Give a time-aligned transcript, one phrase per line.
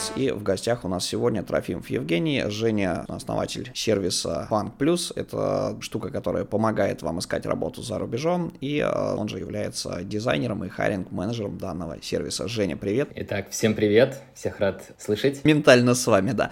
[0.00, 5.76] Ярец, и в гостях у нас сегодня Трофимов Евгений, Женя, основатель сервиса Funk Plus, это
[5.80, 10.68] штука, которая помогает вам искать работу за рубежом, и э, он же является дизайнером и
[10.68, 12.48] хайринг-менеджером данного сервиса.
[12.48, 13.10] Женя, привет.
[13.14, 15.44] Итак, всем привет, всех рад слышать.
[15.44, 16.50] Ментально с вами, да.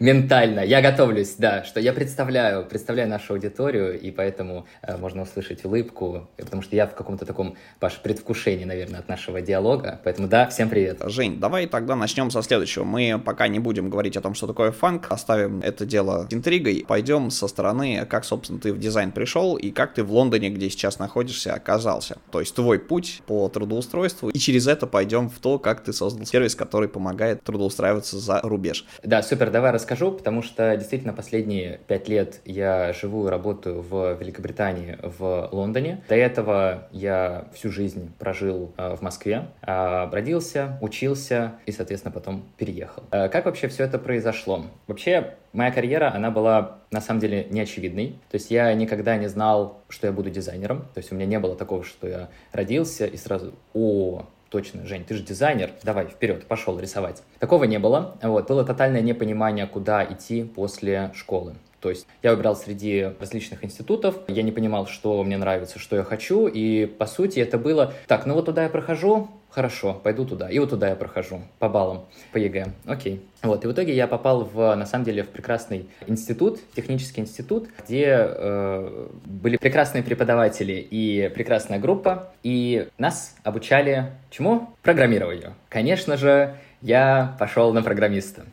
[0.00, 5.64] Ментально, я готовлюсь, да, что я представляю, представляю нашу аудиторию, и поэтому э, можно услышать
[5.64, 10.48] улыбку, потому что я в каком-то таком, Паш, предвкушении, наверное, от нашего диалога, Поэтому да,
[10.48, 11.00] всем привет.
[11.06, 12.83] Жень, давай тогда начнем со следующего.
[12.84, 16.84] Мы пока не будем говорить о том, что такое фанк, оставим это дело интригой.
[16.86, 20.70] Пойдем со стороны, как, собственно, ты в дизайн пришел и как ты в Лондоне, где
[20.70, 22.18] сейчас находишься, оказался.
[22.30, 24.30] То есть твой путь по трудоустройству.
[24.30, 28.84] И через это пойдем в то, как ты создал сервис, который помогает трудоустраиваться за рубеж.
[29.02, 34.14] Да, супер, давай расскажу, потому что действительно последние пять лет я живу и работаю в
[34.14, 36.02] Великобритании, в Лондоне.
[36.08, 39.48] До этого я всю жизнь прожил э, в Москве.
[39.62, 42.73] А, родился, учился и, соответственно, потом переехал.
[43.10, 44.64] Э, как вообще все это произошло?
[44.86, 48.18] Вообще, моя карьера, она была на самом деле неочевидной.
[48.30, 50.82] То есть я никогда не знал, что я буду дизайнером.
[50.94, 55.04] То есть у меня не было такого, что я родился и сразу, о, точно, Жень,
[55.04, 57.22] ты же дизайнер, давай, вперед, пошел рисовать.
[57.38, 58.16] Такого не было.
[58.22, 61.54] Вот, было тотальное непонимание, куда идти после школы.
[61.84, 66.02] То есть я выбирал среди различных институтов, я не понимал, что мне нравится, что я
[66.02, 70.50] хочу, и по сути это было, так, ну вот туда я прохожу, хорошо, пойду туда,
[70.50, 73.24] и вот туда я прохожу по баллам, по ЕГЭ, окей.
[73.42, 77.68] Вот, и в итоге я попал в, на самом деле, в прекрасный институт, технический институт,
[77.84, 84.70] где э, были прекрасные преподаватели и прекрасная группа, и нас обучали чему?
[84.82, 85.54] Программированию.
[85.68, 88.44] Конечно же, я пошел на программиста.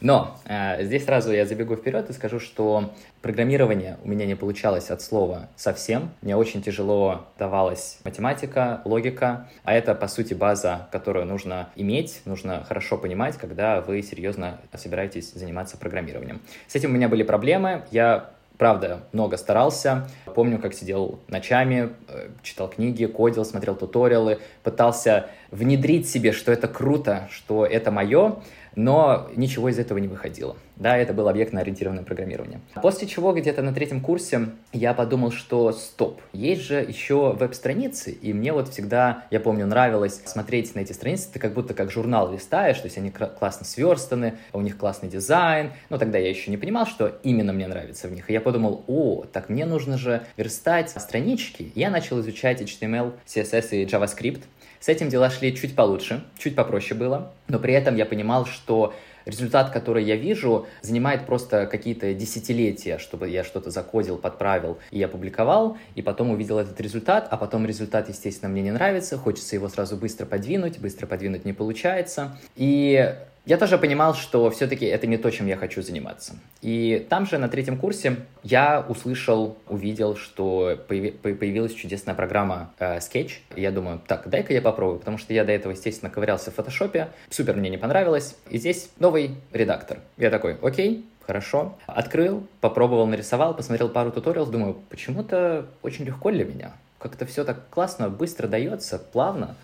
[0.00, 4.90] Но э, здесь сразу я забегу вперед и скажу, что программирование у меня не получалось
[4.90, 6.10] от слова совсем.
[6.22, 12.64] Мне очень тяжело давалась математика, логика, а это, по сути, база, которую нужно иметь, нужно
[12.64, 16.40] хорошо понимать, когда вы серьезно собираетесь заниматься программированием.
[16.68, 17.84] С этим у меня были проблемы.
[17.90, 20.08] Я правда, много старался.
[20.34, 26.68] Помню, как сидел ночами, э, читал книги, кодил, смотрел туториалы, пытался внедрить себе, что это
[26.68, 28.36] круто, что это мое,
[28.76, 30.56] но ничего из этого не выходило.
[30.76, 32.60] Да, это было объектно-ориентированное программирование.
[32.82, 38.34] После чего где-то на третьем курсе я подумал, что стоп, есть же еще веб-страницы, и
[38.34, 42.30] мне вот всегда, я помню, нравилось смотреть на эти страницы, ты как будто как журнал
[42.30, 46.58] листаешь, то есть они классно сверстаны, у них классный дизайн, но тогда я еще не
[46.58, 50.22] понимал, что именно мне нравится в них, и я подумал, о, так мне нужно же
[50.36, 51.72] верстать странички.
[51.74, 54.42] Я начал изучать HTML, CSS и JavaScript,
[54.86, 58.94] с этим дела шли чуть получше, чуть попроще было, но при этом я понимал, что
[59.24, 65.76] результат, который я вижу, занимает просто какие-то десятилетия, чтобы я что-то закодил, подправил и опубликовал,
[65.96, 69.96] и потом увидел этот результат, а потом результат, естественно, мне не нравится, хочется его сразу
[69.96, 72.38] быстро подвинуть, быстро подвинуть не получается.
[72.54, 73.12] И
[73.46, 76.34] я тоже понимал, что все-таки это не то, чем я хочу заниматься.
[76.62, 83.34] И там же на третьем курсе я услышал, увидел, что появилась чудесная программа э, Sketch.
[83.54, 86.54] И я думаю, так, дай-ка я попробую, потому что я до этого, естественно, ковырялся в
[86.54, 87.08] фотошопе.
[87.30, 88.36] Супер мне не понравилось.
[88.50, 90.00] И здесь новый редактор.
[90.16, 91.78] Я такой, окей, хорошо.
[91.86, 96.72] Открыл, попробовал, нарисовал, посмотрел пару туториалов, думаю, почему-то очень легко для меня.
[96.98, 99.54] Как-то все так классно, быстро дается, плавно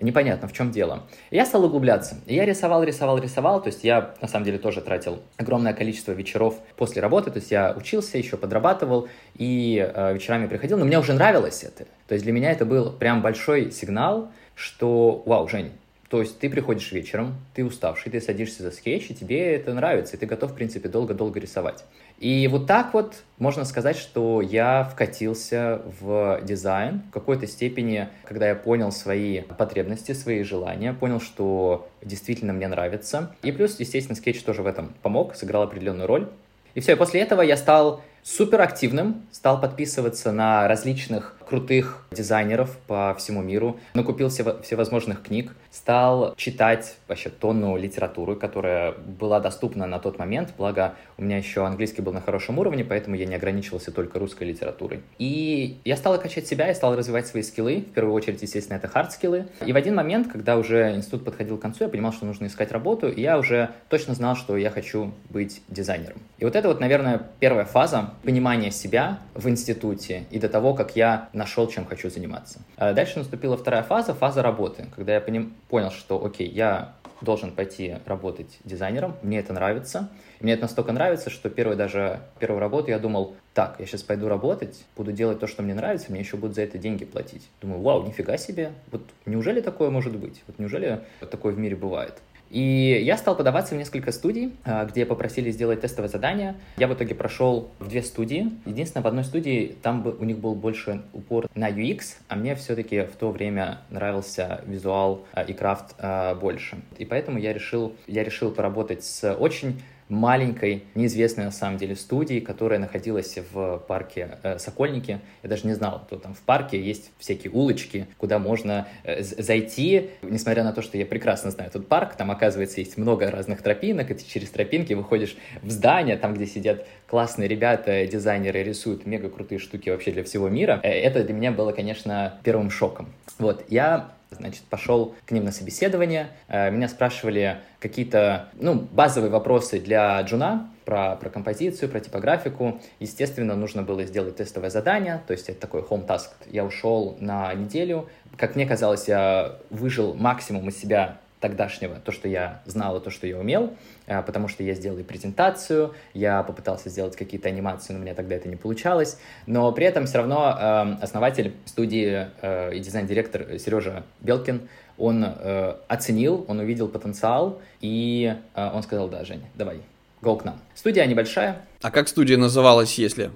[0.00, 1.04] непонятно, в чем дело.
[1.30, 2.16] Я стал углубляться.
[2.26, 3.62] Я рисовал, рисовал, рисовал.
[3.62, 7.30] То есть я, на самом деле, тоже тратил огромное количество вечеров после работы.
[7.30, 10.78] То есть я учился, еще подрабатывал и э, вечерами приходил.
[10.78, 11.86] Но мне уже нравилось это.
[12.06, 15.72] То есть для меня это был прям большой сигнал, что, вау, Жень,
[16.10, 20.16] то есть ты приходишь вечером, ты уставший, ты садишься за скетч, и тебе это нравится,
[20.16, 21.84] и ты готов, в принципе, долго-долго рисовать.
[22.20, 28.48] И вот так вот можно сказать, что я вкатился в дизайн в какой-то степени, когда
[28.48, 33.34] я понял свои потребности, свои желания, понял, что действительно мне нравится.
[33.42, 36.28] И плюс, естественно, скетч тоже в этом помог, сыграл определенную роль.
[36.74, 42.78] И все, и после этого я стал супер активным, стал подписываться на различных крутых дизайнеров
[42.86, 49.86] по всему миру, накупил все, всевозможных книг, стал читать вообще тонну литературы, которая была доступна
[49.86, 53.34] на тот момент, благо у меня еще английский был на хорошем уровне, поэтому я не
[53.34, 55.00] ограничивался только русской литературой.
[55.18, 58.86] И я стал качать себя, я стал развивать свои скиллы, в первую очередь, естественно, это
[58.86, 59.48] хард-скиллы.
[59.66, 62.70] И в один момент, когда уже институт подходил к концу, я понимал, что нужно искать
[62.70, 66.18] работу, и я уже точно знал, что я хочу быть дизайнером.
[66.38, 70.94] И вот это вот, наверное, первая фаза понимания себя в институте и до того, как
[70.94, 72.60] я нашел, чем хочу заниматься.
[72.76, 77.52] А дальше наступила вторая фаза, фаза работы, когда я поним, понял, что, окей, я должен
[77.52, 80.08] пойти работать дизайнером, мне это нравится.
[80.40, 84.28] Мне это настолько нравится, что первую даже первую работу я думал, так, я сейчас пойду
[84.28, 87.48] работать, буду делать то, что мне нравится, мне еще будут за это деньги платить.
[87.60, 90.42] Думаю, вау, нифига себе, вот неужели такое может быть?
[90.46, 91.00] Вот неужели
[91.30, 92.14] такое в мире бывает?
[92.50, 96.56] И я стал подаваться в несколько студий, а, где попросили сделать тестовое задание.
[96.76, 98.50] Я в итоге прошел в две студии.
[98.66, 103.02] Единственное, в одной студии там у них был больше упор на UX, а мне все-таки
[103.02, 106.78] в то время нравился визуал а, и крафт а, больше.
[106.98, 112.40] И поэтому я решил, я решил поработать с очень маленькой, неизвестной на самом деле студии,
[112.40, 115.20] которая находилась в парке э, Сокольники.
[115.42, 120.10] Я даже не знал, что там в парке есть всякие улочки, куда можно э, зайти.
[120.22, 124.10] Несмотря на то, что я прекрасно знаю этот парк, там, оказывается, есть много разных тропинок,
[124.10, 129.30] и ты через тропинки выходишь в здание, там, где сидят классные ребята, дизайнеры, рисуют мега
[129.30, 130.80] крутые штуки вообще для всего мира.
[130.82, 133.08] Э, это для меня было, конечно, первым шоком.
[133.38, 136.28] Вот, я Значит, пошел к ним на собеседование.
[136.48, 142.80] Э, меня спрашивали какие-то, ну, базовые вопросы для джуна про, про композицию, про типографику.
[143.00, 146.30] Естественно, нужно было сделать тестовое задание, то есть это такой home task.
[146.46, 148.08] Я ушел на неделю.
[148.36, 153.10] Как мне казалось, я выжил максимум из себя тогдашнего, то, что я знал и то,
[153.10, 153.74] что я умел,
[154.06, 158.14] а, потому что я сделал и презентацию, я попытался сделать какие-то анимации, но у меня
[158.14, 163.58] тогда это не получалось, но при этом все равно эм, основатель студии э, и дизайн-директор
[163.58, 169.80] Сережа Белкин, он э, оценил, он увидел потенциал, и э, он сказал, да, Жень, давай,
[170.20, 170.60] go к нам.
[170.74, 171.62] Студия небольшая.
[171.80, 173.30] А как студия называлась, если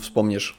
[0.00, 0.58] вспомнишь?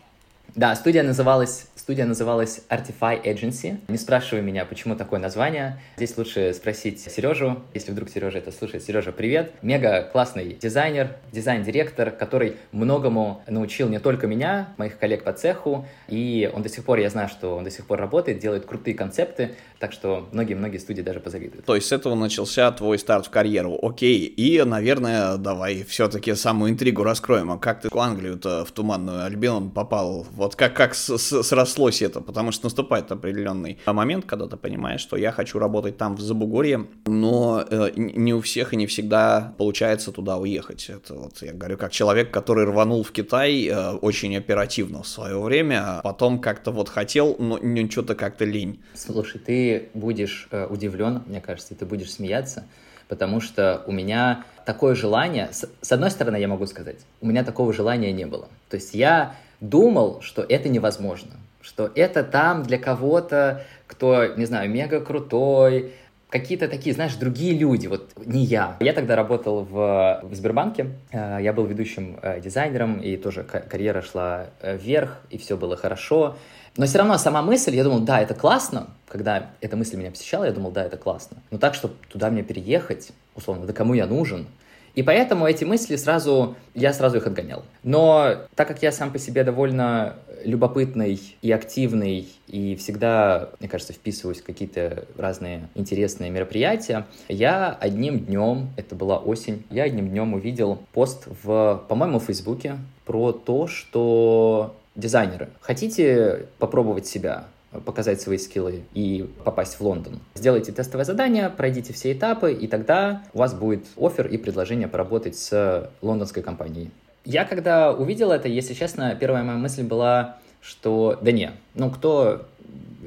[0.55, 3.77] Да, студия называлась Студия называлась Artify Agency.
[3.87, 5.79] Не спрашивай меня, почему такое название.
[5.97, 8.83] Здесь лучше спросить Сережу, если вдруг Сережа это слушает.
[8.83, 9.53] Сережа, привет.
[9.63, 16.47] Мега классный дизайнер, дизайн-директор, который многому научил не только меня, моих коллег по цеху, и
[16.53, 19.55] он до сих пор, я знаю, что он до сих пор работает, делает крутые концепты,
[19.79, 21.65] так что многие-многие студии даже позавидуют.
[21.65, 23.79] То есть с этого начался твой старт в карьеру.
[23.81, 27.51] Окей, и, наверное, давай все-таки самую интригу раскроем.
[27.51, 30.27] А как ты в Англию-то, в Туманную Альбион попал?
[30.31, 35.01] Вот как, как с, с, срослось это, потому что наступает определенный момент, когда ты понимаешь,
[35.01, 39.53] что я хочу работать там в Забугорье, но э, не у всех и не всегда
[39.57, 40.89] получается туда уехать.
[40.89, 45.39] Это вот я говорю как человек, который рванул в Китай э, очень оперативно в свое
[45.39, 47.59] время, а потом как-то вот хотел, но
[47.89, 48.81] что-то как-то лень.
[48.93, 52.65] Слушай, ты будешь э, удивлен, мне кажется, ты будешь смеяться,
[53.07, 57.43] потому что у меня такое желание, с, с одной стороны, я могу сказать, у меня
[57.43, 58.47] такого желания не было.
[58.69, 61.31] То есть я думал, что это невозможно
[61.61, 65.93] что это там для кого-то, кто, не знаю, мега крутой,
[66.29, 68.77] какие-то такие, знаешь, другие люди, вот не я.
[68.79, 74.01] Я тогда работал в, в Сбербанке, э, я был ведущим э, дизайнером, и тоже карьера
[74.01, 76.37] шла вверх, и все было хорошо.
[76.77, 80.45] Но все равно сама мысль, я думал, да, это классно, когда эта мысль меня посещала,
[80.45, 81.37] я думал, да, это классно.
[81.51, 84.47] Но так, чтобы туда мне переехать, условно, да кому я нужен,
[84.95, 87.63] и поэтому эти мысли сразу, я сразу их отгонял.
[87.83, 93.93] Но так как я сам по себе довольно любопытный и активный, и всегда, мне кажется,
[93.93, 100.33] вписываюсь в какие-то разные интересные мероприятия, я одним днем, это была осень, я одним днем
[100.33, 107.45] увидел пост в, по-моему, в Фейсбуке про то, что дизайнеры, хотите попробовать себя?
[107.85, 110.19] показать свои скиллы и попасть в Лондон.
[110.33, 115.35] Сделайте тестовое задание, пройдите все этапы, и тогда у вас будет офер и предложение поработать
[115.37, 116.89] с лондонской компанией.
[117.25, 122.47] Я когда увидел это, если честно, первая моя мысль была, что да не, ну кто,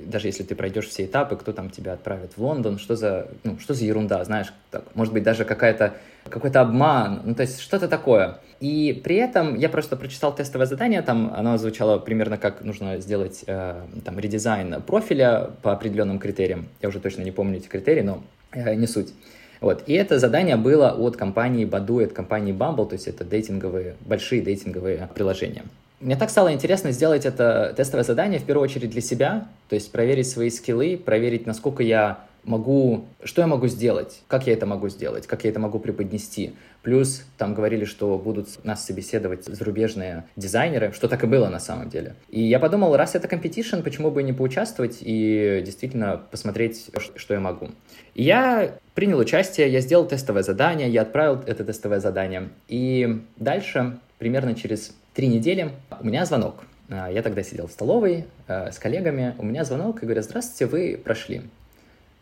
[0.07, 3.59] даже если ты пройдешь все этапы, кто там тебя отправит в Лондон, что за, ну,
[3.59, 5.95] что за ерунда, знаешь, так, может быть даже какая-то
[6.29, 8.39] какой-то обман, ну то есть что-то такое.
[8.61, 13.43] И при этом я просто прочитал тестовое задание, там оно звучало примерно как нужно сделать
[13.47, 16.69] э, там редизайн профиля по определенным критериям.
[16.81, 19.13] Я уже точно не помню эти критерии, но э, не суть.
[19.61, 19.85] Вот.
[19.87, 24.43] И это задание было от компании Badoo, от компании Bumble, то есть это дейтинговые, большие
[24.43, 25.63] дейтинговые приложения.
[26.03, 29.93] Мне так стало интересно сделать это тестовое задание в первую очередь для себя, то есть
[29.93, 34.89] проверить свои скиллы, проверить, насколько я могу, что я могу сделать, как я это могу
[34.89, 36.55] сделать, как я это могу преподнести.
[36.83, 41.89] Плюс там говорили, что будут нас собеседовать зарубежные дизайнеры, что так и было на самом
[41.89, 42.17] деле.
[42.31, 47.39] И я подумал, раз это competition, почему бы не поучаствовать и действительно посмотреть, что я
[47.39, 47.71] могу.
[48.17, 52.49] И я принял участие, я сделал тестовое задание, я отправил это тестовое задание.
[52.67, 56.63] И дальше, примерно через три недели, у меня звонок.
[56.89, 60.67] А, я тогда сидел в столовой э, с коллегами, у меня звонок и говорят, здравствуйте,
[60.67, 61.43] вы прошли.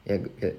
[0.07, 0.52] Я, я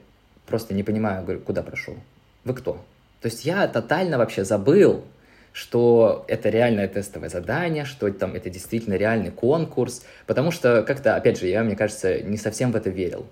[0.45, 1.95] просто не понимаю, говорю, куда прошел?
[2.43, 2.73] Вы кто?
[3.21, 5.03] То есть я тотально вообще забыл,
[5.51, 11.39] что это реальное тестовое задание, что там это действительно реальный конкурс, потому что как-то, опять
[11.39, 13.25] же, я, мне кажется, не совсем в это верил.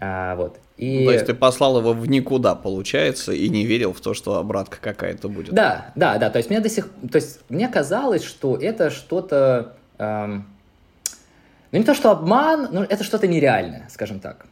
[0.00, 0.58] А, вот.
[0.76, 1.04] И...
[1.04, 4.78] То есть ты послал его в никуда, получается, и не верил в то, что обратка
[4.80, 5.52] какая-то будет.
[5.52, 6.30] Да, да, да.
[6.30, 10.46] То есть мне до сих, то есть мне казалось, что это что-то, эм...
[11.72, 14.46] ну не то что обман, но это что-то нереальное, скажем так.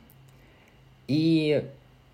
[1.07, 1.65] И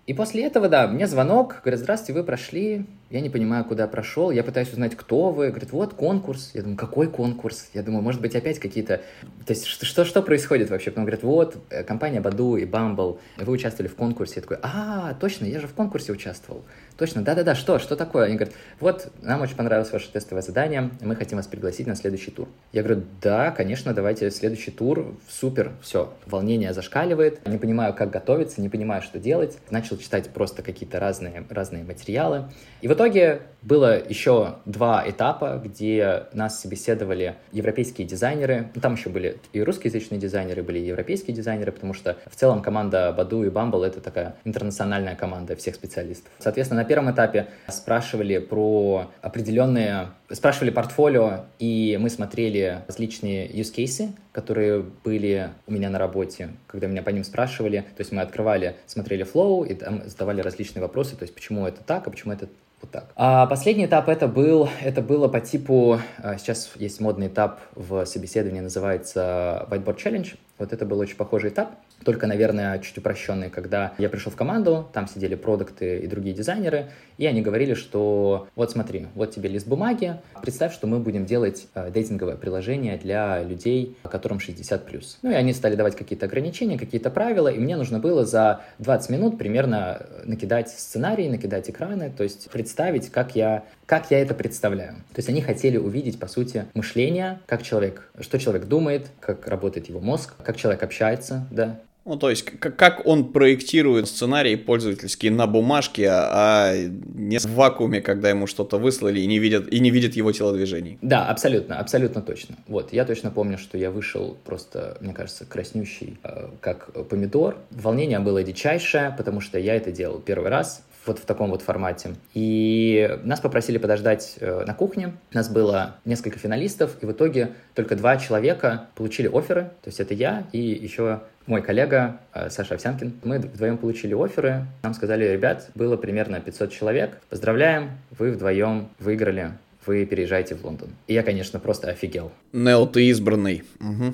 [0.05, 4.31] и после этого, да, мне звонок, говорят, здравствуйте, вы прошли, я не понимаю, куда прошел,
[4.31, 8.19] я пытаюсь узнать, кто вы, говорят, вот конкурс, я думаю, какой конкурс, я думаю, может
[8.19, 9.03] быть, опять какие-то,
[9.45, 13.19] то есть, что, что, что происходит вообще, потом говорят, вот, э, компания Баду и Bumble,
[13.37, 16.65] вы участвовали в конкурсе, я такой, а, точно, я же в конкурсе участвовал,
[16.97, 21.15] точно, да-да-да, что, что такое, они говорят, вот, нам очень понравилось ваше тестовое задание, мы
[21.15, 22.47] хотим вас пригласить на следующий тур.
[22.71, 28.59] Я говорю, да, конечно, давайте следующий тур, супер, все, волнение зашкаливает, не понимаю, как готовиться,
[28.59, 32.45] не понимаю, что делать, начал читать просто какие-то разные, разные материалы,
[32.81, 38.69] и в итоге было еще два этапа, где нас собеседовали европейские дизайнеры.
[38.75, 42.61] Ну, там еще были и русскоязычные дизайнеры, были и европейские дизайнеры, потому что в целом
[42.61, 46.31] команда Баду и Bumble— это такая интернациональная команда всех специалистов.
[46.39, 50.09] Соответственно, на первом этапе спрашивали про определенные...
[50.31, 56.87] Спрашивали портфолио, и мы смотрели различные use cases, которые были у меня на работе, когда
[56.87, 57.85] меня по ним спрашивали.
[57.95, 61.83] То есть мы открывали, смотрели flow и там задавали различные вопросы, то есть почему это
[61.83, 62.47] так, а почему это
[62.83, 63.11] вот так.
[63.15, 68.05] А последний этап это был, это было по типу, а, сейчас есть модный этап в
[68.05, 70.35] собеседовании, называется Whiteboard Challenge.
[70.59, 71.71] Вот это был очень похожий этап
[72.03, 76.87] только, наверное, чуть упрощенный, когда я пришел в команду, там сидели продукты и другие дизайнеры,
[77.17, 81.67] и они говорили, что вот смотри, вот тебе лист бумаги, представь, что мы будем делать
[81.75, 85.03] э, дейтинговое приложение для людей, которым 60+.
[85.21, 89.09] Ну и они стали давать какие-то ограничения, какие-то правила, и мне нужно было за 20
[89.09, 94.33] минут примерно э, накидать сценарий, накидать экраны, то есть представить, как я, как я это
[94.33, 94.95] представляю.
[95.13, 99.89] То есть они хотели увидеть, по сути, мышление, как человек, что человек думает, как работает
[99.89, 105.47] его мозг, как человек общается, да, ну, то есть, как он проектирует сценарии пользовательские на
[105.47, 110.13] бумажке, а не в вакууме, когда ему что-то выслали и не видят, и не видят
[110.15, 110.97] его телодвижений.
[111.01, 112.55] Да, абсолютно, абсолютно точно.
[112.67, 117.57] Вот, я точно помню, что я вышел просто, мне кажется, краснющий, э, как помидор.
[117.71, 122.15] Волнение было дичайшее, потому что я это делал первый раз вот в таком вот формате.
[122.33, 125.13] И нас попросили подождать э, на кухне.
[125.33, 129.71] У нас было несколько финалистов, и в итоге только два человека получили оферы.
[129.81, 133.19] То есть это я и еще мой коллега э, Саша Овсянкин.
[133.23, 134.65] Мы вдвоем получили оферы.
[134.83, 137.19] Нам сказали, ребят, было примерно 500 человек.
[137.29, 139.51] Поздравляем, вы вдвоем выиграли
[139.85, 140.89] вы переезжаете в Лондон.
[141.07, 142.31] И я, конечно, просто офигел.
[142.51, 143.63] Нел, ты избранный.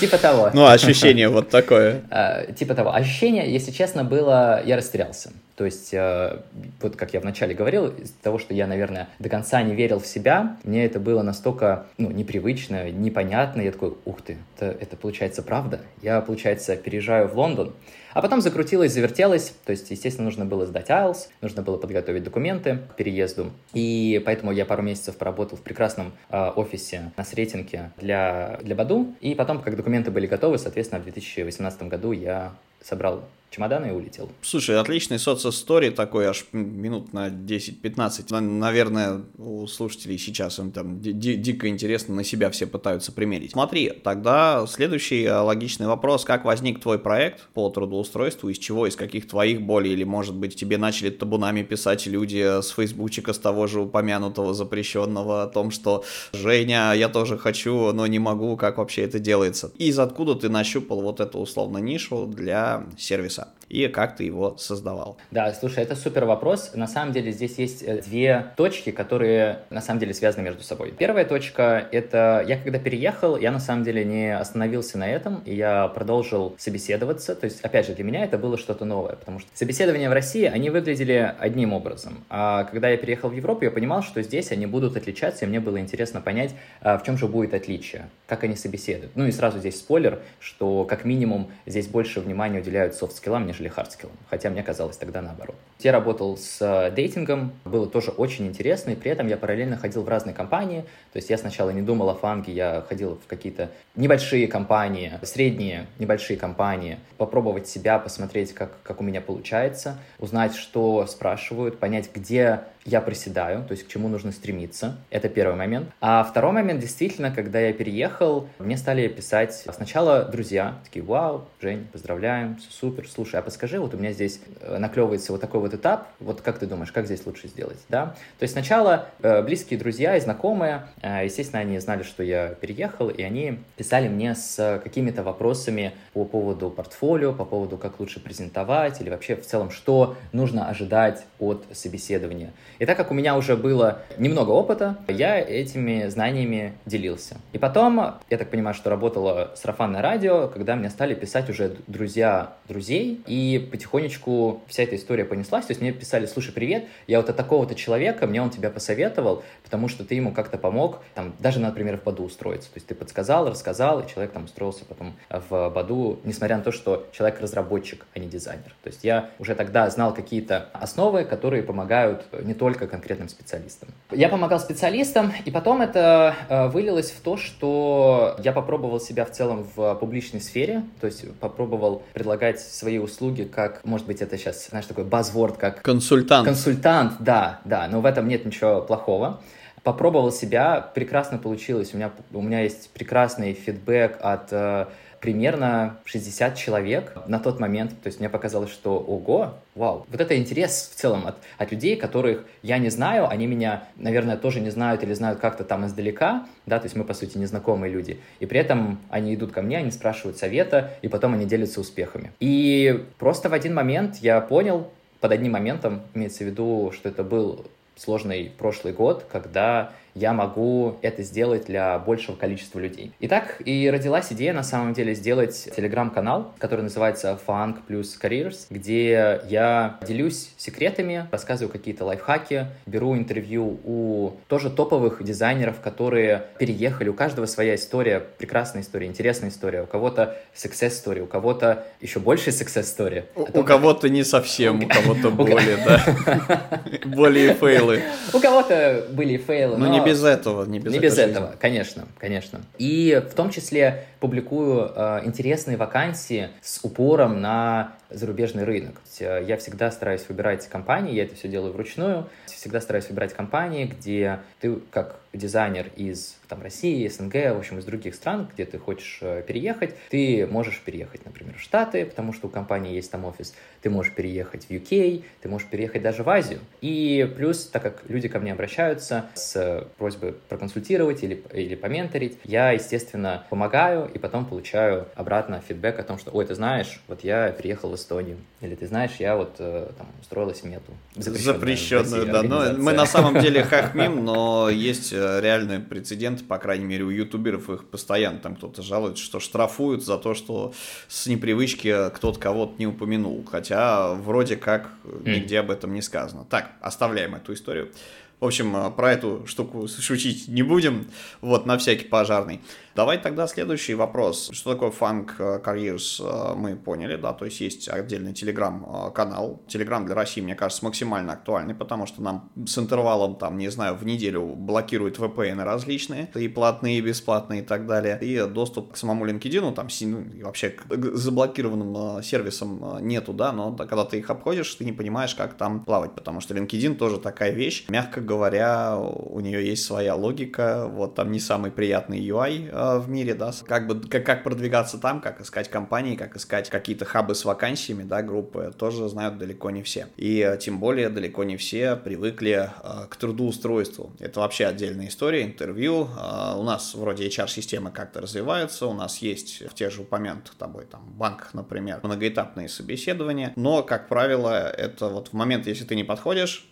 [0.00, 0.50] Типа того.
[0.52, 2.02] Ну, ощущение вот такое.
[2.10, 2.94] А, типа того.
[2.94, 5.30] Ощущение, если честно, было, я растерялся.
[5.56, 6.42] То есть, э,
[6.82, 10.06] вот как я вначале говорил, из-за того, что я, наверное, до конца не верил в
[10.06, 13.62] себя, мне это было настолько, ну, непривычно, непонятно.
[13.62, 15.80] Я такой, ух ты, это, это получается правда.
[16.02, 17.72] Я, получается, переезжаю в Лондон.
[18.12, 22.78] А потом закрутилось, завертелось, то есть, естественно, нужно было сдать IELTS, нужно было подготовить документы
[22.90, 28.58] к переезду, и поэтому я пару месяцев поработал в прекрасном э, офисе на Сретенке для,
[28.62, 33.22] для Баду, и потом, как документы были готовы, соответственно, в 2018 году я собрал
[33.56, 34.28] чемоданы и улетел.
[34.42, 38.40] Слушай, отличный социсторий такой, аж минут на 10-15.
[38.40, 43.52] Наверное, у слушателей сейчас им там ди- дико интересно, на себя все пытаются примерить.
[43.52, 46.24] Смотри, тогда следующий э, логичный вопрос.
[46.24, 48.48] Как возник твой проект по трудоустройству?
[48.50, 48.86] Из чего?
[48.86, 49.92] Из каких твоих болей?
[49.92, 55.44] Или, может быть, тебе начали табунами писать люди с фейсбучика, с того же упомянутого запрещенного
[55.44, 59.98] о том, что «Женя, я тоже хочу, но не могу, как вообще это делается?» Из
[59.98, 63.45] откуда ты нащупал вот эту условно нишу для сервиса?
[63.68, 65.16] И как ты его создавал?
[65.30, 66.72] Да, слушай, это супер вопрос.
[66.74, 70.94] На самом деле здесь есть э, две точки, которые на самом деле связаны между собой.
[70.96, 75.54] Первая точка— это я когда переехал, я на самом деле не остановился на этом, и
[75.54, 77.34] я продолжил собеседоваться.
[77.34, 80.44] То есть, опять же, для меня это было что-то новое, потому что собеседования в России,
[80.44, 82.24] они выглядели одним образом.
[82.30, 85.58] А когда я переехал в Европу, я понимал, что здесь они будут отличаться, и мне
[85.58, 89.12] было интересно понять, а в чем же будет отличие, как они собеседуют.
[89.16, 92.94] Ну и сразу здесь спойлер, что как минимум здесь больше внимания уделяют
[93.26, 95.56] софт-скиллам, нежели хардскиллам, хотя мне казалось тогда наоборот.
[95.80, 100.02] Я работал с э, дейтингом, было тоже очень интересно, и при этом я параллельно ходил
[100.02, 103.70] в разные компании, то есть я сначала не думал о фанге, я ходил в какие-то
[103.96, 111.06] небольшие компании, средние небольшие компании, попробовать себя, посмотреть, как, как у меня получается, узнать, что
[111.06, 114.96] спрашивают, понять, где я приседаю, то есть к чему нужно стремиться.
[115.10, 115.88] Это первый момент.
[116.00, 121.86] А второй момент, действительно, когда я переехал, мне стали писать сначала друзья, такие, вау, Жень,
[121.92, 125.74] поздравляем, все супер, слушай, а подскажи, вот у меня здесь э, наклевывается вот такой вот
[125.74, 128.14] этап, вот как ты думаешь, как здесь лучше сделать, да?
[128.38, 133.08] То есть сначала э, близкие друзья и знакомые, э, естественно, они знали, что я переехал,
[133.08, 139.00] и они писали мне с какими-то вопросами по поводу портфолио, по поводу, как лучше презентовать,
[139.00, 142.52] или вообще в целом, что нужно ожидать от собеседования.
[142.78, 147.38] И так как у меня уже было немного опыта, я этими знаниями делился.
[147.52, 152.54] И потом, я так понимаю, что работало сарафанное радио, когда мне стали писать уже друзья
[152.68, 155.66] друзей, и потихонечку вся эта история понеслась.
[155.66, 159.42] То есть мне писали, слушай, привет, я вот от такого-то человека, мне он тебя посоветовал,
[159.64, 162.68] потому что ты ему как-то помог, там, даже, например, в Баду устроиться.
[162.70, 166.72] То есть ты подсказал, рассказал, и человек там устроился потом в Баду, несмотря на то,
[166.72, 168.74] что человек разработчик, а не дизайнер.
[168.82, 173.88] То есть я уже тогда знал какие-то основы, которые помогают не только конкретным специалистам.
[174.10, 179.30] Я помогал специалистам, и потом это э, вылилось в то, что я попробовал себя в
[179.30, 184.66] целом в публичной сфере, то есть попробовал предлагать свои услуги как, может быть, это сейчас,
[184.68, 185.82] знаешь, такой базворд, как...
[185.82, 186.46] Консультант.
[186.46, 189.40] Консультант, да, да, но в этом нет ничего плохого
[189.86, 191.94] попробовал себя, прекрасно получилось.
[191.94, 194.86] У меня, у меня есть прекрасный фидбэк от э,
[195.20, 197.90] примерно 60 человек на тот момент.
[198.02, 200.06] То есть мне показалось, что ого, вау.
[200.10, 204.36] Вот это интерес в целом от, от людей, которых я не знаю, они меня, наверное,
[204.36, 207.92] тоже не знают или знают как-то там издалека, да, то есть мы, по сути, незнакомые
[207.92, 208.18] люди.
[208.40, 212.32] И при этом они идут ко мне, они спрашивают совета, и потом они делятся успехами.
[212.40, 217.24] И просто в один момент я понял, под одним моментом, имеется в виду, что это
[217.24, 223.12] был сложный прошлый год, когда я могу это сделать для большего количества людей.
[223.20, 229.42] Итак, и родилась идея на самом деле сделать телеграм-канал, который называется Funk плюс Careers, где
[229.48, 237.10] я делюсь секретами, рассказываю какие-то лайфхаки, беру интервью у тоже топовых дизайнеров, которые переехали.
[237.10, 239.82] У каждого своя история, прекрасная история, интересная история.
[239.82, 243.24] У кого-то success story, у кого-то еще больше success story.
[243.34, 246.80] У, у кого-то не совсем, у кого-то более, да.
[247.04, 248.02] Более фейлы.
[248.32, 252.60] У кого-то были фейлы, не без этого, не без, не без этого, конечно, конечно.
[252.78, 259.00] И в том числе публикую э, интересные вакансии с упором на зарубежный рынок.
[259.20, 263.84] Э, я всегда стараюсь выбирать компании, я это все делаю вручную, всегда стараюсь выбирать компании,
[263.84, 268.78] где ты как дизайнер из там, России, СНГ, в общем, из других стран, где ты
[268.78, 273.24] хочешь э, переехать, ты можешь переехать, например, в Штаты, потому что у компании есть там
[273.24, 276.60] офис, ты можешь переехать в UK, ты можешь переехать даже в Азию.
[276.80, 282.70] И плюс, так как люди ко мне обращаются с просьбой проконсультировать или, или поменторить, я,
[282.70, 287.50] естественно, помогаю и потом получаю обратно фидбэк о том, что, ой, ты знаешь, вот я
[287.50, 290.92] переехал в Эстонию, или ты знаешь, я вот э, там устроилась в мету.
[291.16, 296.84] Запрещенную, да, но мы на самом деле хахмим, но есть э, реальный прецедент, по крайней
[296.84, 300.72] мере, у ютуберов их постоянно там кто-то жалует, что штрафуют за то, что
[301.08, 304.90] с непривычки кто-то кого-то не упомянул, хотя вроде как
[305.24, 306.44] нигде об этом не сказано.
[306.48, 307.90] Так, оставляем эту историю.
[308.38, 311.08] В общем, э, про эту штуку шутить не будем,
[311.40, 312.60] вот, на всякий пожарный.
[312.96, 314.50] Давай тогда следующий вопрос.
[314.52, 319.62] Что такое Funk э, Careers, э, мы поняли, да, то есть есть отдельный телеграм-канал.
[319.68, 323.96] Телеграм для России, мне кажется, максимально актуальный, потому что нам с интервалом, там, не знаю,
[323.96, 328.18] в неделю блокируют VPN различные, и платные, и бесплатные, и так далее.
[328.22, 333.52] И доступ к самому LinkedIn, там, ну, и вообще к заблокированным э, сервисам нету, да,
[333.52, 337.18] но когда ты их обходишь, ты не понимаешь, как там плавать, потому что LinkedIn тоже
[337.18, 337.84] такая вещь.
[337.88, 343.08] Мягко говоря, у нее есть своя логика, вот там не самый приятный UI, Э, в
[343.08, 347.34] мире, да, как бы как, как продвигаться там, как искать компании, как искать какие-то хабы
[347.34, 350.08] с вакансиями, да, группы, тоже знают далеко не все.
[350.16, 354.12] И э, тем более далеко не все привыкли э, к трудоустройству.
[354.18, 356.08] Это вообще отдельная история, интервью.
[356.18, 360.84] Э, у нас вроде HR-системы как-то развиваются, у нас есть в тех же упомянутых тобой
[360.84, 366.04] там банках, например, многоэтапные собеседования, но, как правило, это вот в момент, если ты не
[366.04, 366.66] подходишь,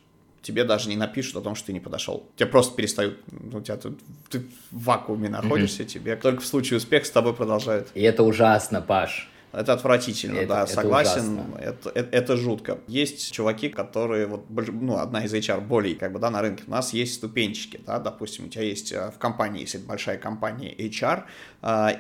[0.45, 2.29] тебе даже не напишут о том, что ты не подошел.
[2.37, 5.87] Тебя просто перестают, ну, тебя тут, ты в вакууме находишься, mm-hmm.
[5.87, 7.89] тебе только в случае успеха с тобой продолжают.
[7.95, 9.31] И это ужасно, Паш.
[9.55, 11.41] Это отвратительно, это, да, это согласен.
[11.59, 12.79] Это, это, это жутко.
[12.89, 16.65] Есть чуваки, которые, вот, ну, одна из HR более, как бы, да, на рынке.
[16.67, 20.19] У нас есть ступенчики, да, допустим, у тебя есть э, в компании, если это большая
[20.19, 21.23] компания, HR,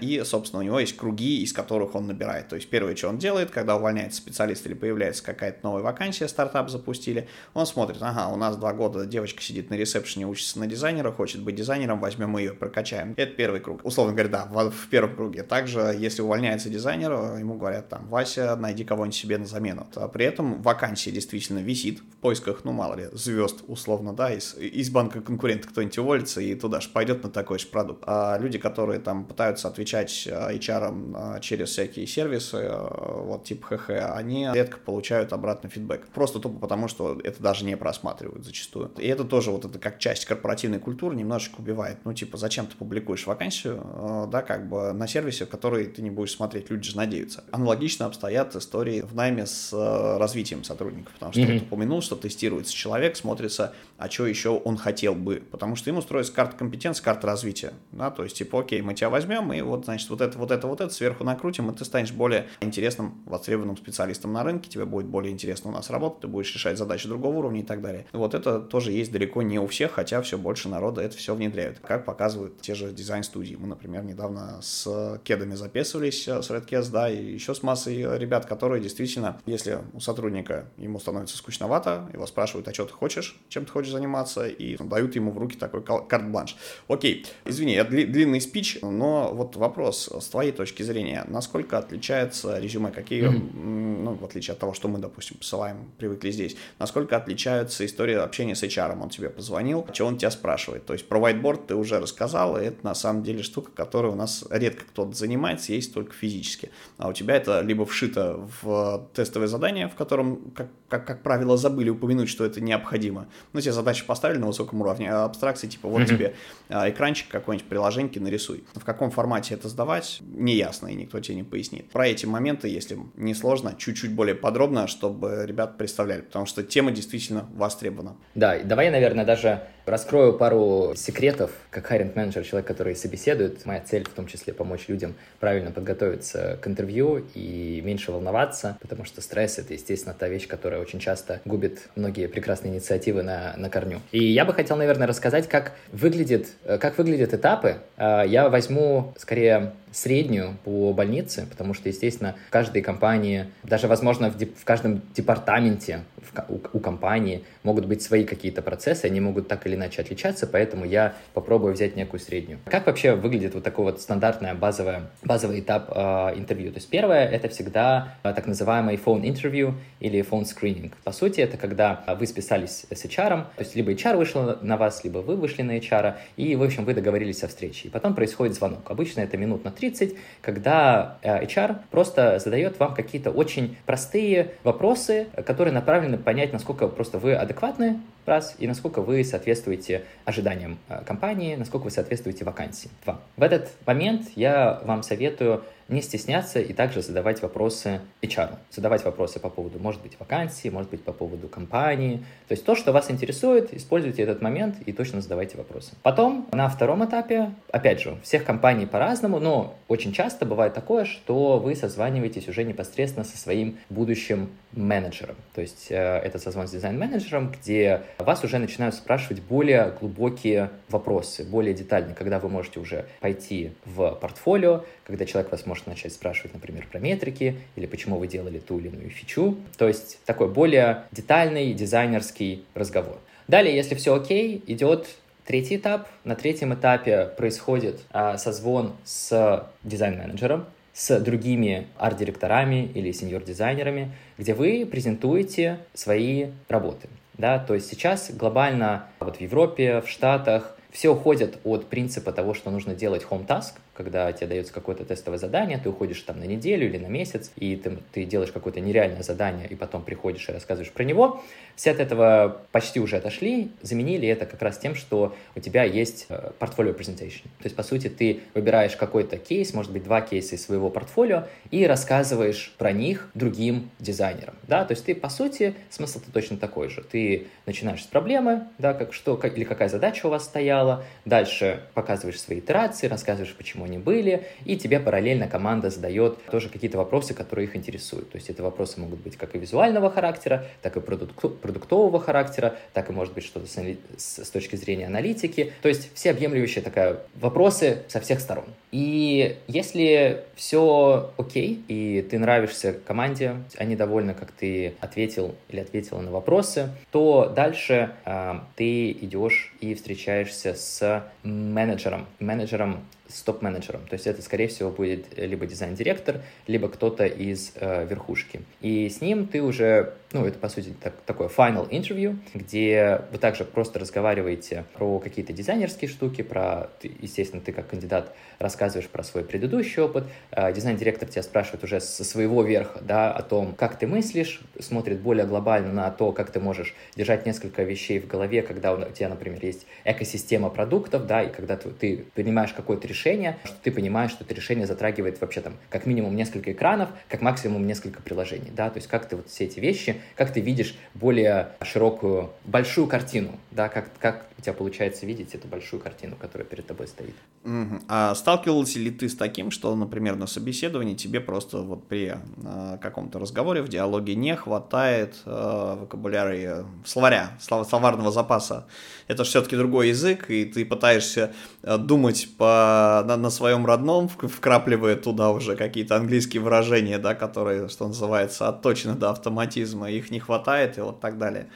[0.01, 2.49] и, собственно, у него есть круги, из которых он набирает.
[2.49, 6.69] То есть первое, что он делает, когда увольняется специалист или появляется какая-то новая вакансия, стартап
[6.69, 11.11] запустили, он смотрит, ага, у нас два года девочка сидит на ресепшене, учится на дизайнера,
[11.13, 13.15] хочет быть дизайнером, возьмем ее, прокачаем.
[13.17, 13.81] Это первый круг.
[13.85, 15.43] Условно говоря, да, в, в первом круге.
[15.43, 19.87] Также, если увольняется дизайнер, ему говорят там, Вася, найди кого-нибудь себе на замену.
[19.97, 24.55] А при этом вакансия действительно висит в поисках, ну, мало ли, звезд, условно, да, из,
[24.59, 28.03] из банка конкурента кто-нибудь уволится и туда же пойдет на такой же продукт.
[28.07, 34.79] А люди, которые там пытаются отвечать HR через всякие сервисы, вот типа ХХ, они редко
[34.79, 36.09] получают обратный фидбэк.
[36.09, 38.91] Просто тупо потому, что это даже не просматривают зачастую.
[38.99, 41.99] И это тоже вот это как часть корпоративной культуры немножечко убивает.
[42.05, 46.11] Ну, типа, зачем ты публикуешь вакансию, да, как бы на сервисе, в который ты не
[46.11, 47.45] будешь смотреть, люди же надеются.
[47.51, 51.59] Аналогично обстоят истории в найме с э, развитием сотрудников, потому что mm-hmm.
[51.59, 56.03] ты упомянул, что тестируется человек, смотрится, а что еще он хотел бы, потому что ему
[56.03, 59.85] строится карта компетенции, карта развития, да, то есть, типа, окей, мы тебя возьмем, и вот,
[59.85, 63.77] значит, вот это, вот это, вот это сверху накрутим, и ты станешь более интересным, востребованным
[63.77, 67.39] специалистом на рынке, тебе будет более интересно у нас работать, ты будешь решать задачи другого
[67.39, 68.07] уровня и так далее.
[68.13, 71.79] Вот это тоже есть далеко не у всех, хотя все больше народа это все внедряют,
[71.81, 73.57] как показывают те же дизайн-студии.
[73.57, 78.83] Мы, например, недавно с кедами записывались, с Redcast, да, и еще с массой ребят, которые
[78.83, 83.73] действительно, если у сотрудника ему становится скучновато, его спрашивают, а что ты хочешь, чем ты
[83.73, 86.57] хочешь заниматься, и дают ему в руки такой карт-бланш.
[86.89, 92.91] Окей, извини, это длинный спич, но вот вопрос с твоей точки зрения, насколько отличается резюме,
[92.91, 94.03] какие, mm-hmm.
[94.03, 98.55] ну, в отличие от того, что мы, допустим, посылаем, привыкли здесь, насколько отличаются истории общения
[98.55, 102.01] с HR, он тебе позвонил, что он тебя спрашивает, то есть про whiteboard ты уже
[102.01, 106.13] рассказал, и это на самом деле штука, которой у нас редко кто-то занимается, есть только
[106.13, 111.23] физически, а у тебя это либо вшито в тестовое задание, в котором, как, как, как
[111.23, 115.67] правило, забыли упомянуть, что это необходимо, ну, тебе задачу поставили на высоком уровне, а абстракции,
[115.67, 116.07] типа, вот mm-hmm.
[116.07, 116.35] тебе
[116.69, 118.65] а, экранчик какой-нибудь, приложеньки нарисуй.
[118.75, 121.91] В каком формате это сдавать, не ясно, и никто тебе не пояснит.
[121.91, 126.91] Про эти моменты, если не сложно, чуть-чуть более подробно, чтобы ребят представляли, потому что тема
[126.91, 128.17] действительно востребована.
[128.35, 133.67] Да, давай я, наверное, даже Раскрою пару секретов, как хайринг-менеджер, человек, который собеседует.
[133.67, 139.05] Моя цель в том числе помочь людям правильно подготовиться к интервью и меньше волноваться, потому
[139.05, 143.69] что стресс— это, естественно, та вещь, которая очень часто губит многие прекрасные инициативы на, на
[143.69, 144.01] корню.
[144.11, 147.77] И я бы хотел, наверное, рассказать, как выглядит, как выглядят этапы.
[147.99, 154.31] А, я возьму, скорее, среднюю по больнице, потому что, естественно, в каждой компании, даже, возможно,
[154.31, 159.49] в, в каждом департаменте в, у, у компании могут быть свои какие-то процессы, они могут
[159.49, 162.59] так или иначе отличаться, поэтому я попробую взять некую среднюю.
[162.65, 166.73] Как вообще выглядит вот такой вот стандартный базовый, базовый этап э, интервью?
[166.73, 170.93] То есть первое— это всегда э, так называемый phone interview или phone screening.
[171.05, 175.05] По сути, это когда вы списались с HR, то есть либо HR вышел на вас,
[175.05, 177.89] либо вы вышли на HR, и, в общем, вы договорились о встрече.
[177.89, 178.91] И потом происходит звонок.
[178.91, 184.53] Обычно это минут на 30 30, когда э, HR просто задает вам какие-то очень простые
[184.63, 191.03] вопросы, которые направлены понять, насколько просто вы адекватны, раз, и насколько вы соответствуете ожиданиям э,
[191.05, 192.91] компании, насколько вы соответствуете вакансии.
[193.05, 193.21] Два.
[193.37, 198.57] В этот момент я вам советую не стесняться и также задавать вопросы HR.
[198.71, 202.19] Задавать вопросы по поводу, может быть, вакансии, может быть, по поводу компании.
[202.49, 205.93] То есть то, что вас интересует, используйте этот момент и точно задавайте вопросы.
[206.03, 211.59] Потом, на втором этапе, опять же, всех компаний по-разному, но очень часто бывает такое, что
[211.59, 215.37] вы созваниваетесь уже непосредственно со своим будущим менеджером.
[215.55, 221.45] То есть э, это созвон с дизайн-менеджером, где вас уже начинают спрашивать более глубокие вопросы,
[221.45, 226.55] более детальные, когда вы можете уже пойти в портфолио, когда человек вас может начать спрашивать,
[226.55, 229.57] например, про метрики или почему вы делали ту или иную фичу.
[229.77, 233.19] То есть такой более детальный дизайнерский разговор.
[233.49, 235.09] Далее, если все окей, идет
[235.45, 236.09] Третий этап.
[236.25, 244.89] На третьем этапе происходит а, созвон с дизайн-менеджером, с другими арт-директорами или сеньор-дизайнерами, где вы
[244.91, 247.09] презентуете свои работы.
[247.35, 252.55] Да, то есть сейчас глобально вот в Европе, в Штатах все уходят от принципа того,
[252.55, 256.45] что нужно делать home task, когда тебе дается какое-то тестовое задание, ты уходишь там на
[256.45, 260.53] неделю или на месяц, и ты, ты делаешь какое-то нереальное задание, и потом приходишь и
[260.53, 261.43] рассказываешь про него.
[261.75, 266.29] Все от этого почти уже отошли, заменили это как раз тем, что у тебя есть
[266.61, 267.45] портфолио uh, presentation.
[267.59, 271.49] То есть, по сути, ты выбираешь какой-то кейс, может быть, два кейса из своего портфолио,
[271.73, 274.55] и рассказываешь про них другим дизайнерам.
[274.69, 274.85] Да?
[274.85, 277.03] То есть ты, по сути, смысл-то точно такой же.
[277.03, 280.84] Ты начинаешь с проблемы, да, как что, как, или какая задача у вас стояла,
[281.25, 286.99] дальше показываешь свои итерации, рассказываешь, почему они были, и тебе параллельно команда задает тоже какие-то
[286.99, 288.31] вопросы, которые их интересуют.
[288.31, 292.77] То есть это вопросы могут быть как и визуального характера, так и продук- продуктового характера,
[292.93, 295.73] так и может быть что-то с, с, точки зрения аналитики.
[295.83, 298.67] То есть все объемлющие такая вопросы со всех сторон.
[298.93, 306.21] И если все окей, и ты нравишься команде, они довольны, как ты ответил или ответила
[306.21, 312.27] на вопросы, то дальше э, ты идешь и встречаешься с менеджером.
[312.41, 313.01] Менеджером
[313.35, 314.07] с топ-менеджером.
[314.07, 318.63] То есть это, скорее всего, будет либо дизайн-директор, либо кто-то из э, верхушки.
[318.81, 323.39] И с ним ты уже, ну, это, по сути, так, такое final interview, где вы
[323.39, 329.43] также просто разговариваете про какие-то дизайнерские штуки, про, естественно, ты как кандидат рассказываешь про свой
[329.43, 334.07] предыдущий опыт, э, дизайн-директор тебя спрашивает уже со своего верха, да, о том, как ты
[334.07, 338.95] мыслишь, смотрит более глобально на то, как ты можешь держать несколько вещей в голове, когда
[338.95, 343.24] у тебя, например, есть экосистема продуктов, да, и когда ты, принимаешь какое-то решение,
[343.65, 347.87] что ты понимаешь, что это решение затрагивает вообще там как минимум несколько экранов, как максимум
[347.87, 351.71] несколько приложений, да, то есть как ты вот все эти вещи, как ты видишь более
[351.83, 356.87] широкую, большую картину, да, как, как у тебя получается видеть эту большую картину, которая перед
[356.87, 357.35] тобой стоит.
[357.65, 358.03] Угу.
[358.09, 362.99] А сталкивался ли ты с таким, что, например, на собеседовании тебе просто вот при э,
[363.01, 368.87] каком-то разговоре, в диалоге не хватает э, вокабулярия, словаря, слов, словарного запаса?
[369.29, 375.17] Это все-таки другой язык, и ты пытаешься э, думать по, на, на своем родном, вкрапливая
[375.17, 380.99] туда уже какие-то английские выражения, да, которые, что называется, отточены до автоматизма, их не хватает
[380.99, 381.69] и вот так далее.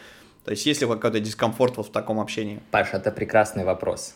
[0.44, 2.60] То есть есть ли какой-то дискомфорт вот в таком общении?
[2.70, 4.14] Паша, это прекрасный вопрос.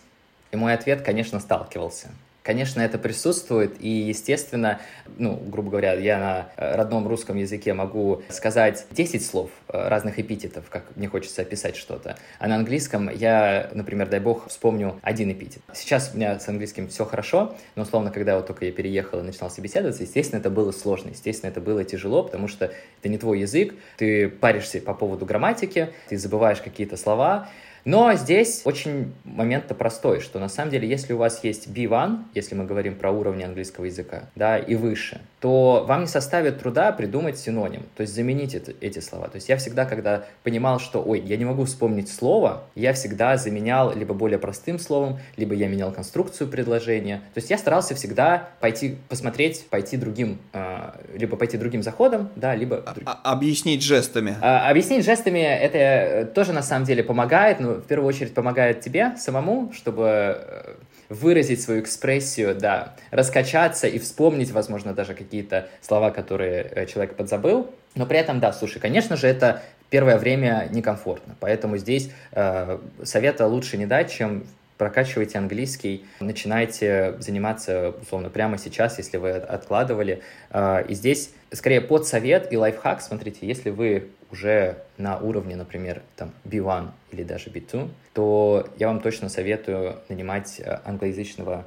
[0.51, 2.09] И мой ответ, конечно, сталкивался.
[2.43, 4.81] Конечно, это присутствует, и, естественно,
[5.17, 10.19] ну, грубо говоря, я на э, родном русском языке могу сказать 10 слов э, разных
[10.19, 15.31] эпитетов, как мне хочется описать что-то, а на английском я, например, дай бог, вспомню один
[15.31, 15.63] эпитет.
[15.73, 19.23] Сейчас у меня с английским все хорошо, но, условно, когда вот только я переехал и
[19.23, 23.41] начинал собеседоваться, естественно, это было сложно, естественно, это было тяжело, потому что это не твой
[23.41, 27.49] язык, ты паришься по поводу грамматики, ты забываешь какие-то слова,
[27.85, 32.55] но здесь очень момент-то простой, что на самом деле, если у вас есть B1, если
[32.55, 37.37] мы говорим про уровни английского языка, да, и выше, то вам не составит труда придумать
[37.37, 39.27] синоним, то есть заменить это, эти слова.
[39.27, 43.37] То есть я всегда, когда понимал, что, ой, я не могу вспомнить слово, я всегда
[43.37, 47.23] заменял либо более простым словом, либо я менял конструкцию предложения.
[47.35, 52.55] То есть я старался всегда пойти, посмотреть, пойти другим, э, либо пойти другим заходом, да,
[52.55, 52.85] либо...
[53.05, 54.37] А, объяснить жестами.
[54.41, 58.81] А, объяснить жестами это э, тоже на самом деле помогает, но в первую очередь помогает
[58.81, 60.75] тебе самому, чтобы э,
[61.13, 67.71] выразить свою экспрессию, да, раскачаться и вспомнить, возможно, даже какие-то слова, которые э, человек подзабыл.
[67.95, 71.37] Но при этом, да, слушай, конечно же, это первое время некомфортно.
[71.39, 74.45] Поэтому здесь э, совета лучше не дать, чем
[74.79, 80.23] прокачивайте английский, начинайте заниматься, условно, прямо сейчас, если вы откладывали.
[80.51, 86.03] Э, и здесь скорее под совет и лайфхак, смотрите, если вы уже на уровне, например,
[86.17, 91.67] там B1 или даже B2, то я вам точно советую нанимать э, англоязычного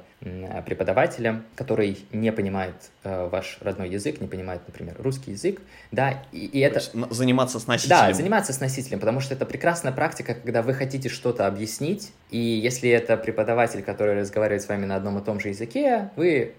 [0.64, 2.74] преподавателя, который не понимает
[3.04, 5.60] э, ваш родной язык, не понимает, например, русский язык,
[5.92, 6.80] да, и, и это...
[7.10, 7.96] заниматься с носителем.
[7.96, 12.38] Да, заниматься с носителем, потому что это прекрасная практика, когда вы хотите что-то объяснить, и
[12.38, 16.52] если это преподаватель, который разговаривает с вами на одном и том же языке, вы Э,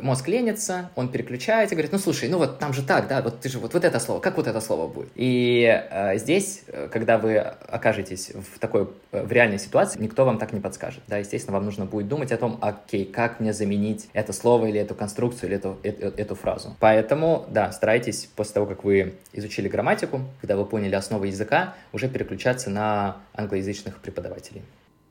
[0.00, 3.48] мозг ленится, он переключается, говорит, ну слушай, ну вот там же так, да, вот ты
[3.48, 5.10] же вот, вот это слово, как вот это слово будет?
[5.14, 10.38] И э, здесь, э, когда вы окажетесь в такой, э, в реальной ситуации, никто вам
[10.38, 14.08] так не подскажет, да, естественно, вам нужно будет думать о том, окей, как мне заменить
[14.12, 16.76] это слово или эту конструкцию или эту, эту, эту фразу.
[16.80, 22.08] Поэтому, да, старайтесь после того, как вы изучили грамматику, когда вы поняли основы языка, уже
[22.08, 24.62] переключаться на англоязычных преподавателей.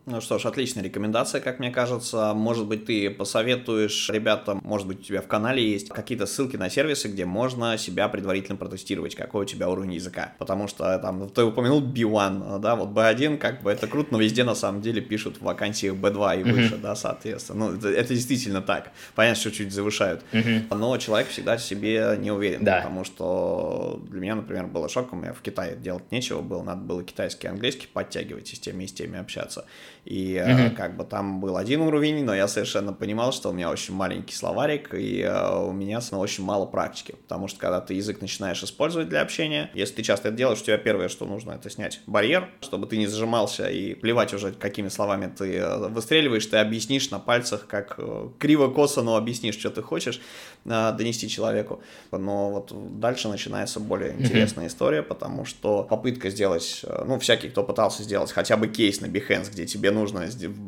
[0.10, 2.34] Ну что ж, отличная рекомендация, как мне кажется.
[2.34, 6.70] Может быть, ты посоветуешь ребятам, может быть, у тебя в канале есть какие-то ссылки на
[6.70, 10.34] сервисы, где можно себя предварительно протестировать, какой у тебя уровень языка.
[10.40, 14.46] Потому что там, ты упомянул B1, да, вот B1, как бы это круто, но везде
[14.46, 16.82] на самом деле пишут в вакансиях B2 и выше, mm-hmm.
[16.82, 17.68] да, соответственно.
[17.68, 18.94] Ну, это, это действительно так.
[19.14, 20.24] Понятно, что чуть завышают.
[20.32, 20.74] Mm-hmm.
[20.74, 22.78] Но человек всегда в себе не уверен, да.
[22.78, 27.04] потому что для меня, например, было шоком, я в Китае делать нечего было, надо было
[27.04, 29.66] китайский и английский подтягивать и с теми и с теми общаться.
[30.08, 30.70] И mm-hmm.
[30.76, 34.34] как бы там был один уровень, но я совершенно понимал, что у меня очень маленький
[34.34, 37.16] словарик, и э, у меня очень мало практики.
[37.24, 40.64] Потому что когда ты язык начинаешь использовать для общения, если ты часто это делаешь, у
[40.64, 44.88] тебя первое, что нужно, это снять барьер, чтобы ты не зажимался и плевать уже, какими
[44.88, 48.00] словами ты э, выстреливаешь, ты объяснишь на пальцах, как
[48.40, 50.22] криво-косо, но объяснишь, что ты хочешь
[50.64, 51.82] донести человеку.
[52.12, 54.70] Но вот дальше начинается более интересная mm-hmm.
[54.70, 59.52] история, потому что попытка сделать, ну, всякий, кто пытался сделать хотя бы кейс на Behance,
[59.52, 60.26] где тебе нужно,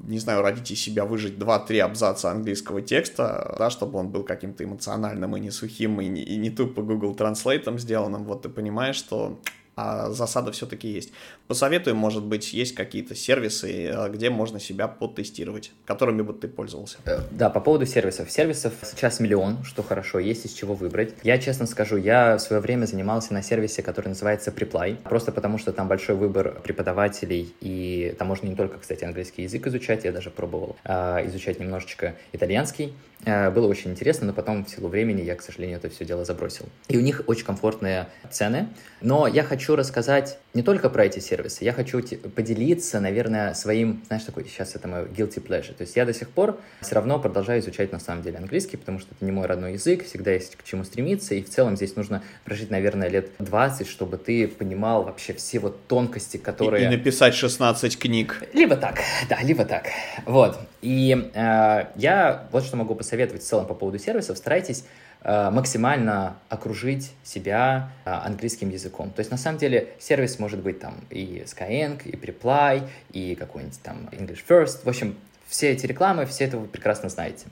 [0.07, 4.63] не знаю, родить из себя выжить 2-3 абзаца английского текста, да, чтобы он был каким-то
[4.63, 8.95] эмоциональным и не сухим, и не, и не тупо Google Translate сделанным, вот ты понимаешь,
[8.95, 9.39] что
[9.79, 11.11] а засада все-таки есть.
[11.47, 16.97] Посоветуем, может быть, есть какие-то сервисы, э, где можно себя подтестировать, которыми бы ты пользовался.
[17.05, 18.29] Э, да, по поводу сервисов.
[18.29, 21.13] Сервисов сейчас миллион, что хорошо, есть из чего выбрать.
[21.23, 25.57] Я честно скажу, я в свое время занимался на сервисе, который называется Preply, просто потому
[25.57, 30.11] что там большой выбор преподавателей, и там можно не только, кстати, английский язык изучать, я
[30.11, 32.93] даже пробовал э, изучать немножечко итальянский.
[33.25, 36.23] Э, было очень интересно, но потом в силу времени я, к сожалению, это все дело
[36.23, 36.65] забросил.
[36.87, 38.69] И у них очень комфортные цены,
[39.01, 42.01] но я хочу рассказать не только про эти сервисы, я хочу
[42.35, 45.73] поделиться, наверное, своим, знаешь, такой, сейчас это мой guilty pleasure.
[45.73, 48.99] То есть я до сих пор все равно продолжаю изучать на самом деле английский, потому
[48.99, 51.95] что это не мой родной язык, всегда есть к чему стремиться, и в целом здесь
[51.95, 56.83] нужно прожить, наверное, лет 20, чтобы ты понимал вообще все вот тонкости, которые...
[56.83, 58.41] И, и написать 16 книг.
[58.53, 59.87] Либо так, да, либо так.
[60.25, 60.57] Вот.
[60.81, 64.37] И э, я вот что могу посоветовать в целом по поводу сервисов.
[64.37, 64.85] Старайтесь
[65.21, 69.11] Э, максимально окружить себя э, английским языком.
[69.11, 73.81] То есть, на самом деле, сервис может быть там и Skyeng, и Preply, и какой-нибудь
[73.81, 74.85] там English First.
[74.85, 77.47] В общем, все эти рекламы, все это вы прекрасно знаете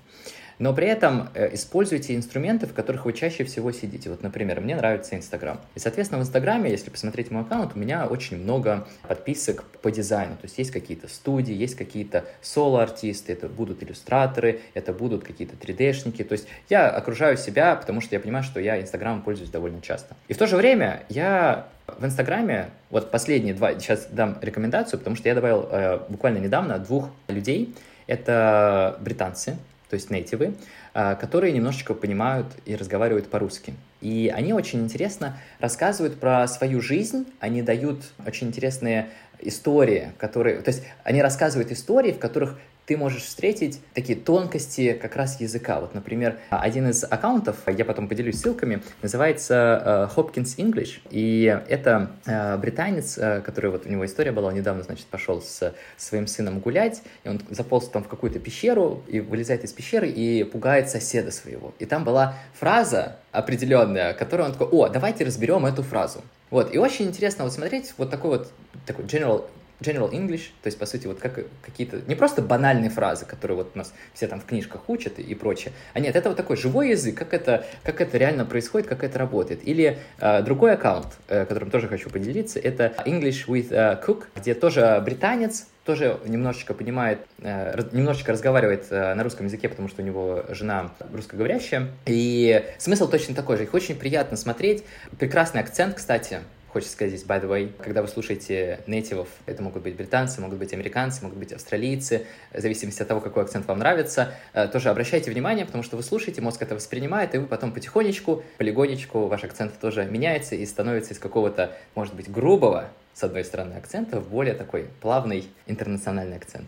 [0.60, 4.10] но при этом э, используйте инструменты, в которых вы чаще всего сидите.
[4.10, 5.60] Вот, например, мне нравится Инстаграм.
[5.76, 10.36] И, соответственно, в Инстаграме, если посмотреть мой аккаунт, у меня очень много подписок по дизайну.
[10.36, 16.24] То есть есть какие-то студии, есть какие-то соло-артисты, это будут иллюстраторы, это будут какие-то 3D-шники.
[16.24, 20.16] То есть я окружаю себя, потому что я понимаю, что я Инстаграмом пользуюсь довольно часто.
[20.28, 25.16] И в то же время я в Инстаграме, вот последние два, сейчас дам рекомендацию, потому
[25.16, 27.74] что я добавил э, буквально недавно двух людей.
[28.08, 29.58] Это британцы,
[29.90, 30.56] то есть нейтивы,
[30.94, 33.74] а, которые немножечко понимают и разговаривают по-русски.
[34.02, 40.62] И они очень интересно рассказывают про свою жизнь, они дают очень интересные истории, которые...
[40.62, 45.82] То есть они рассказывают истории, в которых ты можешь встретить такие тонкости как раз языка.
[45.82, 52.12] Вот, например, один из аккаунтов, я потом поделюсь ссылками, называется uh, Hopkins English, и это
[52.26, 56.28] uh, британец, uh, который вот у него история была, он недавно, значит, пошел с своим
[56.28, 60.90] сыном гулять, и он заполз там в какую-то пещеру, и вылезает из пещеры и пугает
[60.90, 61.74] соседа своего.
[61.80, 66.24] И там была фраза определенная, которую он такой, о, давайте разберем эту фразу.
[66.50, 68.52] Вот, и очень интересно вот смотреть вот такой вот
[68.86, 69.46] такой general
[69.80, 73.72] general English, то есть, по сути, вот как какие-то, не просто банальные фразы, которые вот
[73.76, 76.58] у нас все там в книжках учат и, и прочее, а нет, это вот такой
[76.58, 79.68] живой язык, как это, как это реально происходит, как это работает.
[79.68, 84.54] Или э, другой аккаунт, э, которым тоже хочу поделиться, это English with uh, Cook, где
[84.54, 90.06] тоже британец, тоже немножечко понимает, э, немножечко разговаривает э, на русском языке, потому что у
[90.06, 91.88] него жена русскоговорящая.
[92.06, 93.64] И смысл точно такой же.
[93.64, 94.84] Их очень приятно смотреть.
[95.18, 96.40] Прекрасный акцент, кстати,
[96.78, 100.60] Хочется сказать здесь, by the way, когда вы слушаете нейтивов, это могут быть британцы, могут
[100.60, 104.90] быть американцы, могут быть австралийцы, в зависимости от того, какой акцент вам нравится, э, тоже
[104.90, 109.44] обращайте внимание, потому что вы слушаете, мозг это воспринимает, и вы потом потихонечку, полигонечку, ваш
[109.44, 114.30] акцент тоже меняется и становится из какого-то, может быть, грубого, с одной стороны, акцента в
[114.30, 116.68] более такой плавный интернациональный акцент.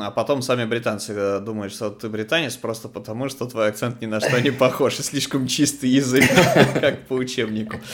[0.00, 4.06] А потом сами британцы э, думают, что ты британец просто потому, что твой акцент ни
[4.06, 6.24] на что не похож, и слишком чистый язык,
[6.80, 7.76] как по учебнику.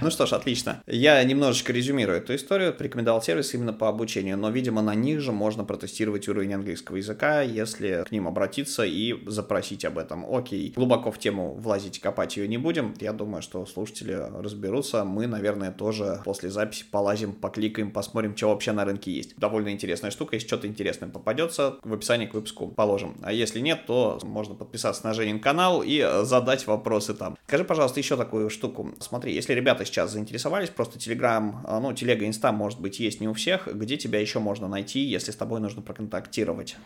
[0.00, 0.82] Ну что ж, отлично.
[0.86, 2.72] Я немножечко резюмирую эту историю.
[2.72, 7.40] Порекомендовал сервис именно по обучению, но, видимо, на них же можно протестировать уровень английского языка,
[7.40, 10.24] если к ним обратиться и запросить об этом.
[10.32, 12.94] Окей, глубоко в тему влазить, копать ее не будем.
[13.00, 15.04] Я думаю, что слушатели разберутся.
[15.04, 19.36] Мы, наверное, тоже после записи полазим, покликаем, посмотрим, что вообще на рынке есть.
[19.36, 23.18] Довольно интересная штука, если что-то интересное попадется, в описании к выпуску положим.
[23.22, 27.36] А если нет, то можно подписаться на Женин канал и задать вопросы там.
[27.46, 28.94] Скажи, пожалуйста, еще такую штуку.
[29.00, 33.34] Смотри, если ребята сейчас заинтересовались, просто Телеграм, ну, Телега, Инста, может быть, есть не у
[33.34, 36.76] всех, где тебя еще можно найти, если с тобой нужно проконтактировать?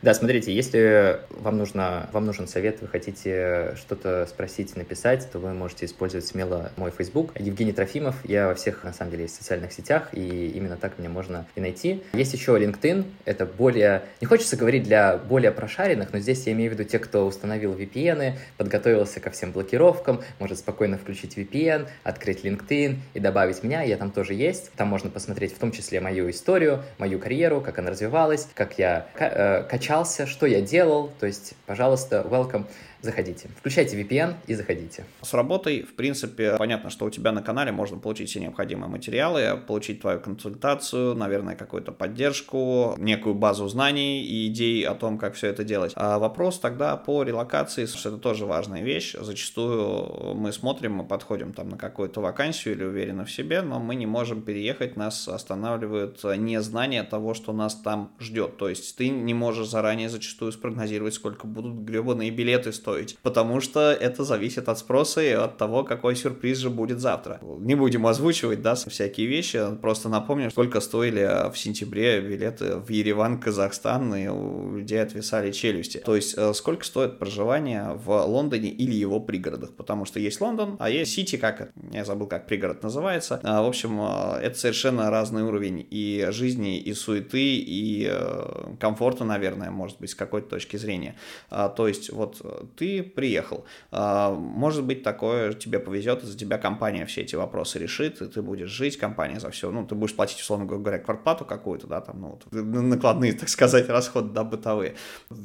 [0.00, 5.52] Да, смотрите, если вам, нужно, вам нужен совет, вы хотите что-то спросить, написать, то вы
[5.52, 7.38] можете использовать смело мой Facebook.
[7.38, 11.46] Евгений Трофимов, я во всех, на самом деле, социальных сетях, и именно так меня можно
[11.56, 12.02] и найти.
[12.14, 12.91] Есть еще LinkedIn,
[13.24, 16.98] это более, не хочется говорить для более прошаренных, но здесь я имею в виду те,
[16.98, 23.62] кто установил VPN, подготовился ко всем блокировкам, может спокойно включить VPN, открыть LinkedIn и добавить
[23.62, 24.72] меня, я там тоже есть.
[24.72, 29.06] Там можно посмотреть в том числе мою историю, мою карьеру, как она развивалась, как я
[29.18, 32.66] э, качался, что я делал, то есть, пожалуйста, welcome
[33.02, 33.50] заходите.
[33.58, 35.04] Включайте VPN и заходите.
[35.20, 39.60] С работой, в принципе, понятно, что у тебя на канале можно получить все необходимые материалы,
[39.66, 45.48] получить твою консультацию, наверное, какую-то поддержку, некую базу знаний и идей о том, как все
[45.48, 45.92] это делать.
[45.96, 49.14] А вопрос тогда по релокации, что это тоже важная вещь.
[49.18, 53.96] Зачастую мы смотрим, мы подходим там на какую-то вакансию или уверены в себе, но мы
[53.96, 58.56] не можем переехать, нас останавливают незнание того, что нас там ждет.
[58.58, 63.60] То есть ты не можешь заранее зачастую спрогнозировать, сколько будут гребаные билеты стоить готовить, потому
[63.60, 67.40] что это зависит от спроса и от того, какой сюрприз же будет завтра.
[67.58, 73.40] Не будем озвучивать, да, всякие вещи, просто напомню, сколько стоили в сентябре билеты в Ереван,
[73.40, 75.98] Казахстан, и у людей отвисали челюсти.
[76.04, 80.76] То есть, э, сколько стоит проживание в Лондоне или его пригородах, потому что есть Лондон,
[80.78, 83.40] а есть Сити, как я забыл, как пригород называется.
[83.42, 89.24] А, в общем, э, это совершенно разный уровень и жизни, и суеты, и э, комфорта,
[89.24, 91.14] наверное, может быть, с какой-то точки зрения.
[91.50, 92.42] А, то есть, вот
[92.76, 98.20] ты приехал, а, может быть, такое тебе повезет, за тебя компания все эти вопросы решит,
[98.20, 101.86] и ты будешь жить, компания за все, ну, ты будешь платить, условно говоря, квартплату какую-то,
[101.86, 104.94] да, там, ну, вот, накладные, так сказать, расходы, да, бытовые.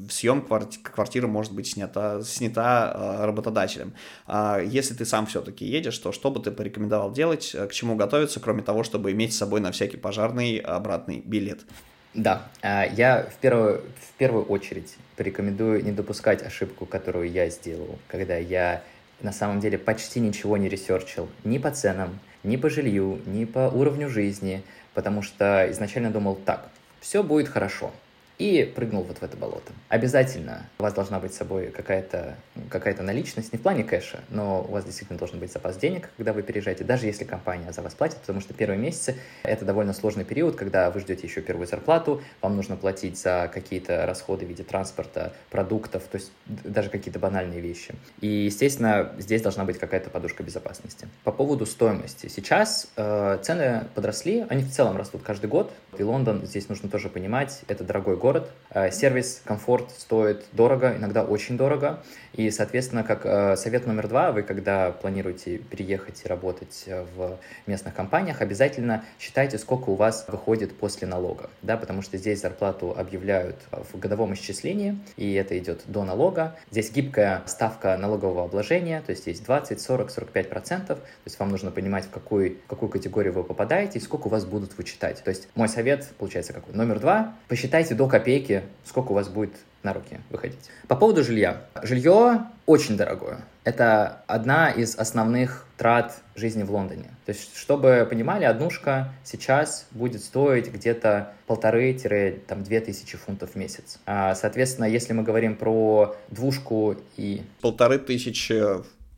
[0.09, 3.93] Съем квартиры может быть снята, снята э, работодателем.
[4.25, 8.39] А если ты сам все-таки едешь, то что бы ты порекомендовал делать, к чему готовиться,
[8.39, 11.65] кроме того, чтобы иметь с собой на всякий пожарный обратный билет?
[12.13, 17.99] Да, а, я в первую, в первую очередь порекомендую не допускать ошибку, которую я сделал,
[18.07, 18.81] когда я
[19.21, 23.69] на самом деле почти ничего не ресерчил ни по ценам, ни по жилью, ни по
[23.69, 26.69] уровню жизни, потому что изначально думал так,
[27.01, 27.91] все будет хорошо,
[28.37, 29.71] и прыгнул вот в это болото.
[29.89, 32.35] Обязательно у вас должна быть с собой какая-то
[32.69, 36.33] какая наличность, не в плане кэша, но у вас действительно должен быть запас денег, когда
[36.33, 40.25] вы переезжаете, даже если компания за вас платит, потому что первые месяцы— это довольно сложный
[40.25, 44.63] период, когда вы ждете еще первую зарплату, вам нужно платить за какие-то расходы в виде
[44.63, 47.93] транспорта, продуктов, то есть даже какие-то банальные вещи.
[48.21, 51.07] И, естественно, здесь должна быть какая-то подушка безопасности.
[51.23, 52.27] По поводу стоимости.
[52.27, 57.09] Сейчас э, цены подросли, они в целом растут каждый год, и Лондон, здесь нужно тоже
[57.09, 58.51] понимать, это дорогой город, город.
[58.69, 62.03] Э, сервис, комфорт стоит дорого, иногда очень дорого.
[62.33, 67.39] И, соответственно, как э, совет номер два, вы, когда планируете переехать и работать э, в
[67.65, 72.93] местных компаниях, обязательно считайте, сколько у вас выходит после налога, да, потому что здесь зарплату
[72.95, 76.55] объявляют в годовом исчислении, и это идет до налога.
[76.69, 81.49] Здесь гибкая ставка налогового обложения, то есть есть 20, 40, 45 процентов, то есть вам
[81.49, 85.23] нужно понимать, в какую, в какую категорию вы попадаете и сколько у вас будут вычитать.
[85.23, 86.75] То есть мой совет, получается, какой?
[86.75, 89.51] Номер два, посчитайте до копейки, сколько у вас будет
[89.83, 90.69] на руки выходить.
[90.87, 91.67] По поводу жилья.
[91.83, 93.37] Жилье очень дорогое.
[93.63, 97.09] Это одна из основных трат жизни в Лондоне.
[97.25, 103.99] То есть, чтобы понимали, однушка сейчас будет стоить где-то полторы-две тысячи фунтов в месяц.
[104.05, 107.43] А, соответственно, если мы говорим про двушку и...
[107.61, 108.63] Полторы тысячи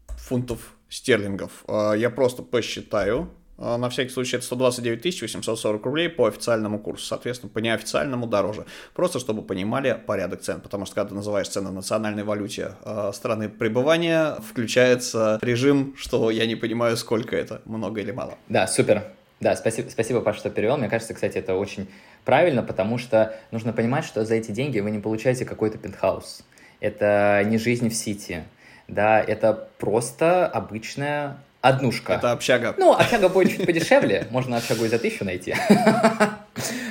[0.10, 1.64] фунтов стерлингов.
[1.68, 3.30] А, я просто посчитаю.
[3.60, 7.06] А, на всякий случай это 129 840 рублей по официальному курсу.
[7.06, 8.66] Соответственно, по неофициальному дороже.
[8.94, 10.62] Просто чтобы понимали порядок цен.
[10.62, 16.32] Потому что когда ты называешь цены в национальной валюте э, страны пребывания, включается режим, что
[16.32, 18.38] я не понимаю, сколько это, много или мало.
[18.48, 19.04] Да, супер.
[19.42, 20.78] Да, спасибо, спасибо, Паш, что перевел.
[20.78, 21.88] Мне кажется, кстати, это очень
[22.26, 26.44] правильно, потому что нужно понимать, что за эти деньги вы не получаете какой-то пентхаус.
[26.82, 28.44] Это не жизнь в Сити.
[28.90, 32.14] Да, это просто обычная Однушка.
[32.14, 32.74] Это общага.
[32.78, 35.56] Ну, общага будет чуть подешевле, можно общагу и за тысячу найти.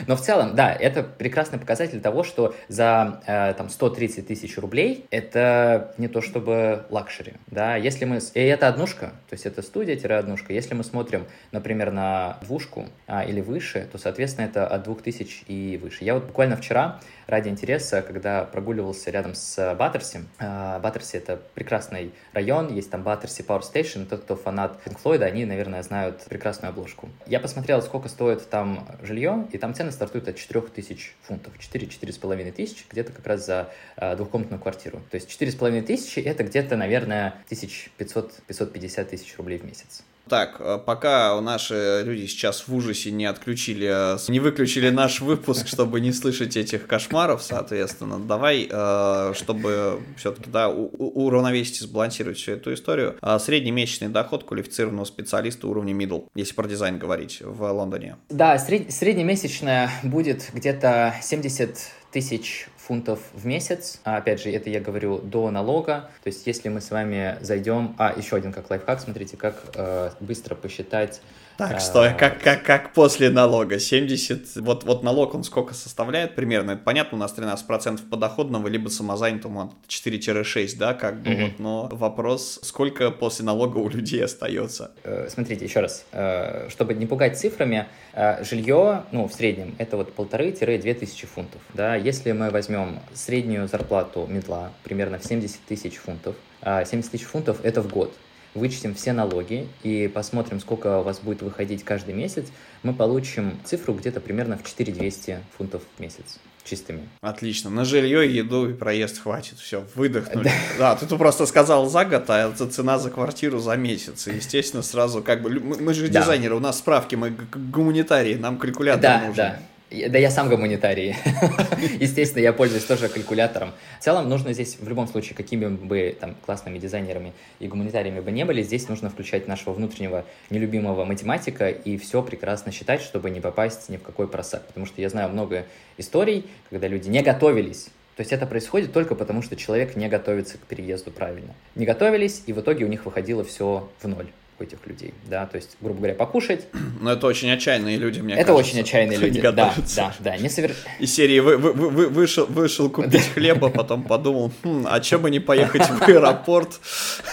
[0.07, 5.07] Но в целом, да, это прекрасный показатель того, что за э, там 130 тысяч рублей
[5.11, 10.53] это не то чтобы luxury, да, если мы, и это однушка, то есть это студия-однушка,
[10.55, 15.77] если мы смотрим, например, на двушку а, или выше, то, соответственно, это от 2000 и
[15.83, 16.05] выше.
[16.05, 22.13] Я вот буквально вчера ради интереса, когда прогуливался рядом с Баттерси, э, Баттерси это прекрасный
[22.33, 26.71] район, есть там Battersea Power Station, тот, кто фанат Pink Floyd, они, наверное, знают прекрасную
[26.71, 27.11] обложку.
[27.27, 32.53] Я посмотрел, сколько стоит там жилье, и там цены стартуют от 4 тысяч фунтов, 4-4,5
[32.53, 35.01] тысяч, где-то как раз за э, двухкомнатную квартиру.
[35.11, 40.03] То есть 4,5 тысячи это где-то, наверное, 1500-550 тысяч рублей в месяц.
[40.29, 45.67] Так, э, пока наши люди сейчас в ужасе не отключили, э, не выключили наш выпуск,
[45.67, 52.53] чтобы не слышать этих кошмаров, соответственно, давай, э, чтобы все-таки, да, уравновесить и сбалансировать всю
[52.53, 53.17] эту историю.
[53.39, 58.17] Среднемесячный доход квалифицированного специалиста уровня middle, если про дизайн говорить, в Лондоне.
[58.29, 58.93] Да, сред...
[58.93, 61.79] среднемесячная будет где-то 70
[62.13, 64.01] тысяч фунтов в месяц.
[64.05, 66.11] А, опять же, это я говорю до налога.
[66.25, 67.95] То есть, если мы с вами зайдем...
[67.99, 71.21] А, еще один как лайфхак, смотрите, как э, быстро посчитать
[71.59, 73.81] так, а, стой, как, как, как после налога?
[73.81, 76.71] 70, вот, вот налог он сколько составляет примерно?
[76.71, 82.61] Это понятно, у нас 13% подоходного, либо самозанятому 4-6, да, как бы, вот, но вопрос,
[82.63, 84.93] сколько после налога у людей остается?
[85.03, 89.97] Э, смотрите, еще раз, э, чтобы не пугать цифрами, э, жилье, ну, в среднем, это
[89.97, 95.97] вот полторы-две тысячи фунтов, да, если мы возьмем среднюю зарплату медла примерно в 70 тысяч
[95.97, 98.15] фунтов, 70 тысяч фунтов это в год,
[98.59, 102.47] вычтем все налоги и посмотрим, сколько у вас будет выходить каждый месяц,
[102.83, 106.39] мы получим цифру где-то примерно в 4200 фунтов в месяц
[106.69, 107.09] чистыми.
[107.21, 107.71] Отлично.
[107.71, 109.59] На жилье, еду и проезд хватит.
[109.59, 110.51] Все, выдохнули.
[110.79, 114.29] Да, ты тут просто сказал за год, а это цена за квартиру за месяц.
[114.29, 115.51] И, естественно, сразу как бы...
[115.51, 119.35] Мы, же дизайнеры, у нас справки, мы гуманитарии, нам калькулятор нужен.
[119.35, 119.59] Да,
[119.91, 120.19] да.
[120.19, 121.17] Я сам гуманитарий.
[122.01, 123.73] Естественно, я пользуюсь тоже калькулятором.
[124.01, 128.31] В целом, нужно здесь, в любом случае, какими бы там классными дизайнерами и гуманитариями бы
[128.31, 133.41] не были, здесь нужно включать нашего внутреннего нелюбимого математика и все прекрасно считать, чтобы не
[133.41, 134.67] попасть ни в какой просак.
[134.67, 135.67] Потому что я знаю много
[135.97, 140.59] историй, когда люди не готовились то есть это происходит только потому, что человек не готовится
[140.59, 141.55] к переезду правильно.
[141.77, 144.27] Не готовились, и в итоге у них выходило все в ноль
[144.63, 146.67] этих людей, да, то есть, грубо говоря, покушать.
[147.01, 148.71] Но это очень отчаянные люди, мне это кажется.
[148.71, 150.75] Это очень отчаянные люди, да, да, да, не совер...
[150.99, 155.31] Из серии вы, вы, вы, вышел, вышел купить хлеба, потом подумал, хм, а чем бы
[155.31, 156.81] не поехать в аэропорт?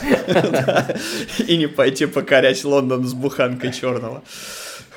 [1.48, 4.24] И не пойти покорять Лондон с буханкой черного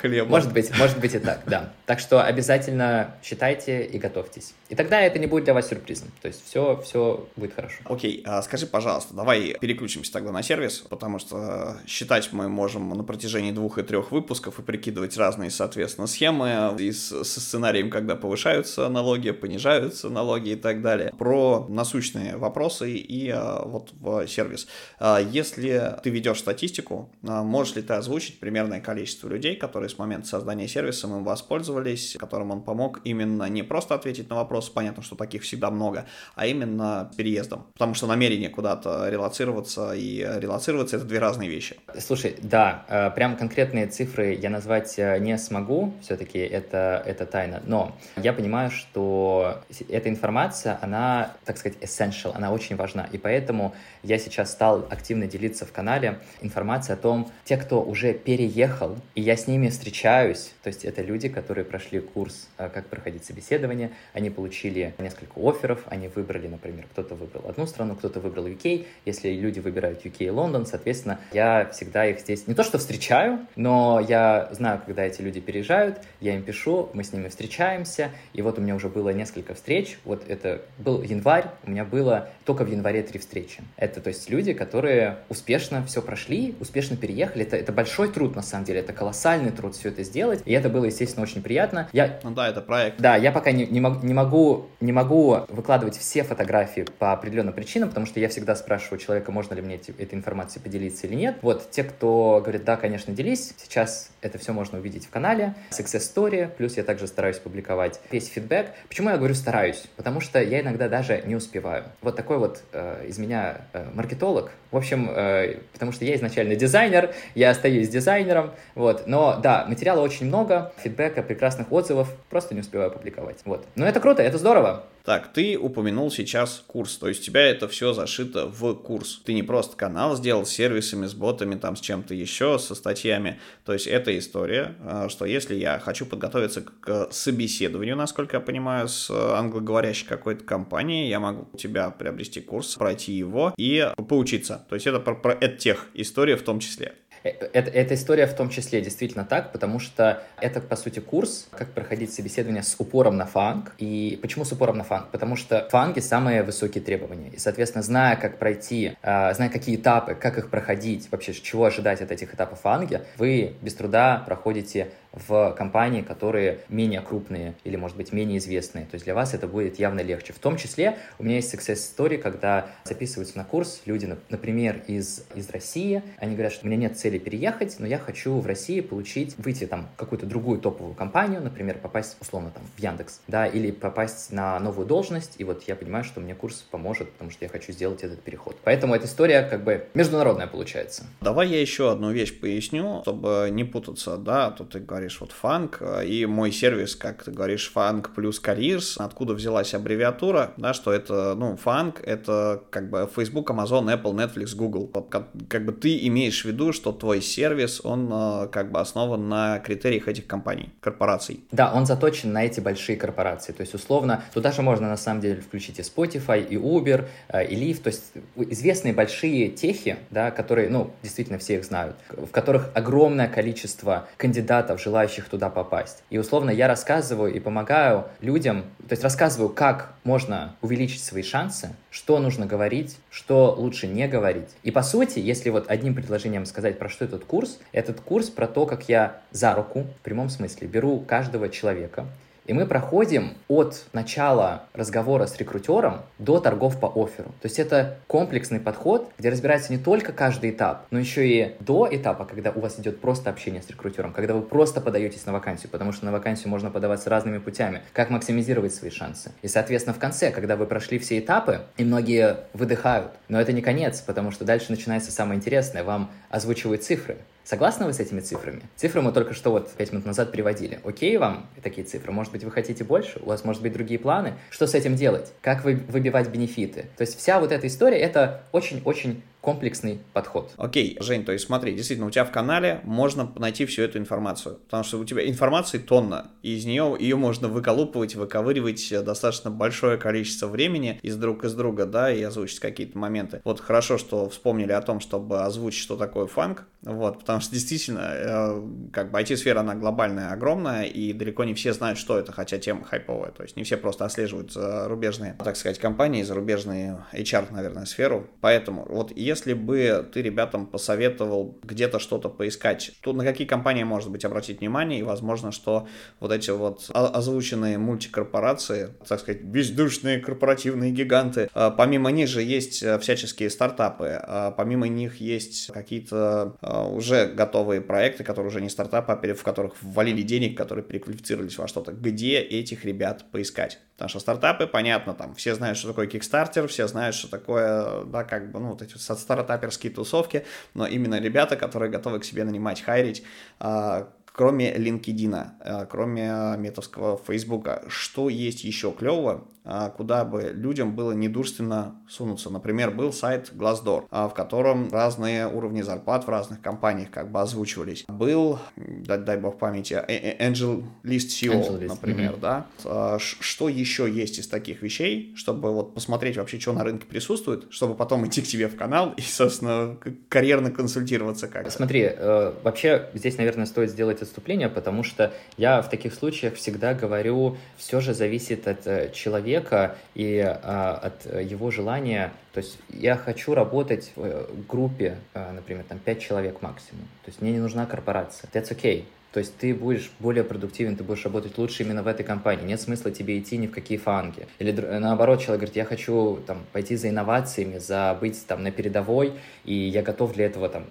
[0.01, 0.28] хлеба.
[0.28, 1.72] Может быть, может быть и так, да.
[1.86, 4.55] Так что обязательно считайте и готовьтесь.
[4.68, 6.09] И тогда это не будет для вас сюрпризом.
[6.22, 7.76] То есть все, все будет хорошо.
[7.84, 13.05] Окей, а скажи, пожалуйста, давай переключимся тогда на сервис, потому что считать мы можем на
[13.05, 18.16] протяжении двух и трех выпусков и прикидывать разные, соответственно, схемы и с, со сценарием, когда
[18.16, 21.12] повышаются налоги, понижаются налоги и так далее.
[21.18, 24.68] Про насущные вопросы и а, вот в сервис.
[24.99, 29.99] А, если ты ведешь статистику, а, можешь ли ты озвучить примерное количество людей, которые с
[29.99, 35.03] момента создания сервиса им воспользовались, которым он помог именно не просто ответить на вопрос, понятно,
[35.03, 37.66] что таких всегда много, а именно переездом.
[37.72, 41.76] Потому что намерение куда-то релацироваться и релацироваться это две разные вещи.
[41.99, 47.62] Слушай, да, э, прям конкретные цифры я назвать э, не смогу, все-таки это, это тайна,
[47.66, 53.74] но я понимаю, что эта информация, она, так сказать, essential, она очень важна, и поэтому
[54.03, 59.20] я сейчас стал активно делиться в канале информацией о том, те, кто уже переехал, и
[59.20, 63.90] я с ними встречаюсь, то есть это люди, которые прошли курс э, «Как проходить собеседование»,
[64.12, 69.30] они получили несколько офферов, они выбрали, например, кто-то выбрал одну страну, кто-то выбрал UK, если
[69.30, 74.01] люди выбирают UK и Лондон, соответственно, я всегда их здесь не то что встречаю, но
[74.01, 78.59] я знаю, когда эти люди переезжают, я им пишу, мы с ними встречаемся, и вот
[78.59, 82.70] у меня уже было несколько встреч, вот это был январь, у меня было только в
[82.70, 83.62] январе три встречи.
[83.89, 88.43] Это, то есть, люди, которые успешно все прошли, успешно переехали, это, это большой труд, на
[88.43, 91.89] самом деле, это колоссальный труд все это сделать, и это было, естественно, очень приятно.
[91.93, 92.20] Я...
[92.22, 93.01] Ну да, это проект.
[93.01, 97.55] Да, я пока не, не, мог, не, могу, не могу выкладывать все фотографии по определенным
[97.55, 101.14] причинам, потому что я всегда спрашиваю человека, можно ли мне эти, этой информацией поделиться или
[101.14, 101.36] нет.
[101.41, 106.14] Вот, те, кто говорит, да, конечно, делись, сейчас это все можно увидеть в канале, Success
[106.14, 108.72] Story, плюс я также стараюсь публиковать весь фидбэк.
[108.89, 109.84] Почему я говорю стараюсь?
[109.97, 111.84] Потому что я иногда даже не успеваю.
[112.03, 114.51] Вот такой вот э, из меня э, маркетолог.
[114.70, 119.07] В общем, э, потому что я изначально дизайнер, я остаюсь дизайнером, вот.
[119.07, 123.39] Но да, материала очень много, фидбэка, прекрасных отзывов, просто не успеваю публиковать.
[123.45, 123.66] Вот.
[123.76, 124.85] Но это круто, это здорово.
[125.09, 129.22] Так, ты упомянул сейчас курс, то есть у тебя это все зашито в курс.
[129.24, 133.41] Ты не просто канал сделал с сервисами, с ботами, там, с чем-то еще, со статьями.
[133.64, 138.87] То есть это история, а, что если я хочу подготовиться к собеседованию, насколько я понимаю,
[138.89, 143.67] с англоговорящей какой-то компанией, я могу у тебя приобрести курс, пройти его и
[144.08, 144.64] поучиться.
[144.68, 146.94] То есть это про, про тех история в том числе.
[147.24, 151.48] Э, это, эта история в том числе действительно так, потому что это, по сути, курс,
[151.50, 153.74] как проходить собеседование с упором на фанк.
[153.78, 155.10] И почему с упором на фанк?
[155.10, 157.30] Потому что в фанге самые высокие требования.
[157.30, 162.00] И, соответственно, зная, как пройти, а, зная, какие этапы, как их проходить, вообще, чего ожидать
[162.00, 164.88] от этих этапов фанги, вы без труда проходите
[165.26, 168.84] в компании, которые менее крупные или, может быть, менее известные.
[168.84, 170.32] То есть для вас это будет явно легче.
[170.32, 175.24] В том числе у меня есть success story, когда записываются на курс люди, например, из,
[175.34, 176.02] из России.
[176.18, 179.66] Они говорят, что у меня нет цели переехать, но я хочу в России получить, выйти
[179.66, 184.32] там в какую-то другую топовую компанию, например, попасть условно там в Яндекс, да, или попасть
[184.32, 185.34] на новую должность.
[185.38, 188.56] И вот я понимаю, что мне курс поможет, потому что я хочу сделать этот переход.
[188.64, 191.06] Поэтому эта история как бы международная получается.
[191.20, 195.32] Давай я еще одну вещь поясню, чтобы не путаться, да, тут ты говоришь, говоришь, вот
[195.32, 200.74] фанк, э, и мой сервис, как ты говоришь, фанк плюс careers, откуда взялась аббревиатура, да,
[200.74, 204.90] что это, ну, фанк, это как бы Facebook, Amazon, Apple, Netflix, Google.
[204.92, 208.80] Вот, как, как бы ты имеешь в виду, что твой сервис, он э, как бы
[208.80, 211.40] основан на критериях этих компаний, корпораций.
[211.52, 215.20] Да, он заточен на эти большие корпорации, то есть условно, туда же можно на самом
[215.20, 220.30] деле включить и Spotify, и Uber, э, и Lyft, то есть известные большие техи, да,
[220.30, 226.03] которые, ну, действительно все их знают, в которых огромное количество кандидатов, желающих туда попасть.
[226.09, 231.74] И условно я рассказываю и помогаю людям, то есть рассказываю, как можно увеличить свои шансы,
[231.91, 234.49] что нужно говорить, что лучше не говорить.
[234.62, 238.47] И по сути, если вот одним предложением сказать, про что этот курс, этот курс про
[238.47, 242.07] то, как я за руку, в прямом смысле, беру каждого человека,
[242.49, 247.28] и мы проходим от начала разговора с рекрутером до торгов по офферу.
[247.42, 251.86] То есть это комплексный подход, где разбирается не только каждый этап, но еще и до
[251.90, 255.70] этапа, когда у вас идет просто общение с рекрутером, когда вы просто подаетесь на вакансию,
[255.70, 259.30] потому что на вакансию можно подаваться разными путями, как максимизировать свои шансы.
[259.42, 263.61] И, соответственно, в конце, когда вы прошли все этапы, и многие выдыхают, но это не
[263.61, 267.18] конец, потому что дальше начинается самое интересное, вам озвучивают цифры.
[267.49, 268.61] Согласны вы с этими цифрами?
[268.76, 270.80] Цифры мы только что вот 5 минут назад приводили.
[270.84, 272.12] Окей вам такие цифры?
[272.12, 273.20] Может быть, вы хотите больше?
[273.22, 274.34] У вас может быть другие планы?
[274.51, 275.32] Что с этим делать?
[275.40, 276.90] Как вы выбивать бенефиты?
[276.99, 280.53] То есть вся вот эта история, это очень-очень комплексный подход.
[280.59, 284.57] Окей, Жень, то есть смотри, действительно, у тебя в канале можно найти всю эту информацию,
[284.66, 289.96] потому что у тебя информации тонна, и из нее ее можно выколупывать, выковыривать достаточно большое
[289.96, 293.40] количество времени из друг из друга, да, и озвучить какие-то моменты.
[293.44, 298.11] Вот хорошо, что вспомнили о том, чтобы озвучить, что такое фанк, вот, потому что действительно,
[298.12, 302.59] э, как бы IT-сфера, она глобальная, огромная, и далеко не все знают, что это, хотя
[302.59, 307.86] тема хайповая, то есть не все просто отслеживают зарубежные, так сказать, компании, зарубежные HR, наверное,
[307.86, 313.84] сферу, поэтому вот если бы ты ребятам посоветовал где-то что-то поискать, то на какие компании,
[313.84, 315.86] может быть, обратить внимание, и возможно, что
[316.20, 322.82] вот эти вот озвученные мультикорпорации, так сказать, бездушные корпоративные гиганты, а, помимо них же есть
[322.82, 326.57] э, всяческие стартапы, а помимо них есть какие-то
[326.93, 331.68] уже готовые проекты, которые уже не стартапы, а в которых ввалили денег, которые переквалифицировались во
[331.68, 331.93] что-то.
[331.93, 333.78] Где этих ребят поискать?
[333.99, 338.22] Потому что стартапы, понятно, там все знают, что такое Kickstarter, все знают, что такое, да,
[338.22, 340.44] как бы, ну, вот эти стартаперские тусовки,
[340.74, 343.22] но именно ребята, которые готовы к себе нанимать, хайрить,
[343.58, 344.08] а,
[344.38, 349.57] кроме LinkedIn, а, кроме метовского Фейсбука, что есть еще клевого, а,
[349.96, 352.50] куда бы людям было недурственно сунуться.
[352.50, 357.40] Например, был сайт Glassdoor, а, в котором разные уровни зарплат в разных компаниях как бы
[357.40, 358.04] озвучивались.
[358.08, 361.88] Был, дай, дай бог памяти, э, э, Angel List SEO, Angel List.
[361.88, 362.40] например, mm-hmm.
[362.40, 362.66] да.
[362.84, 367.66] А, что еще есть из таких вещей, чтобы вот посмотреть вообще, что на рынке присутствует,
[367.70, 369.96] чтобы потом идти к тебе в канал и, собственно,
[370.28, 375.90] карьерно консультироваться как Смотри, э, вообще здесь, наверное, стоит сделать отступление, потому что я в
[375.90, 382.32] таких случаях всегда говорю, все же зависит от человека, человека и а, от его желания.
[382.52, 387.04] То есть я хочу работать в группе, а, например, там 5 человек максимум.
[387.24, 388.48] То есть мне не нужна корпорация.
[388.52, 389.04] That's okay.
[389.32, 392.64] То есть ты будешь более продуктивен, ты будешь работать лучше именно в этой компании.
[392.64, 394.46] Нет смысла тебе идти ни в какие фанги.
[394.59, 399.34] Или наоборот, человек говорит, я хочу там, пойти за инновациями, за быть там на передовой,
[399.66, 400.84] и я готов для этого там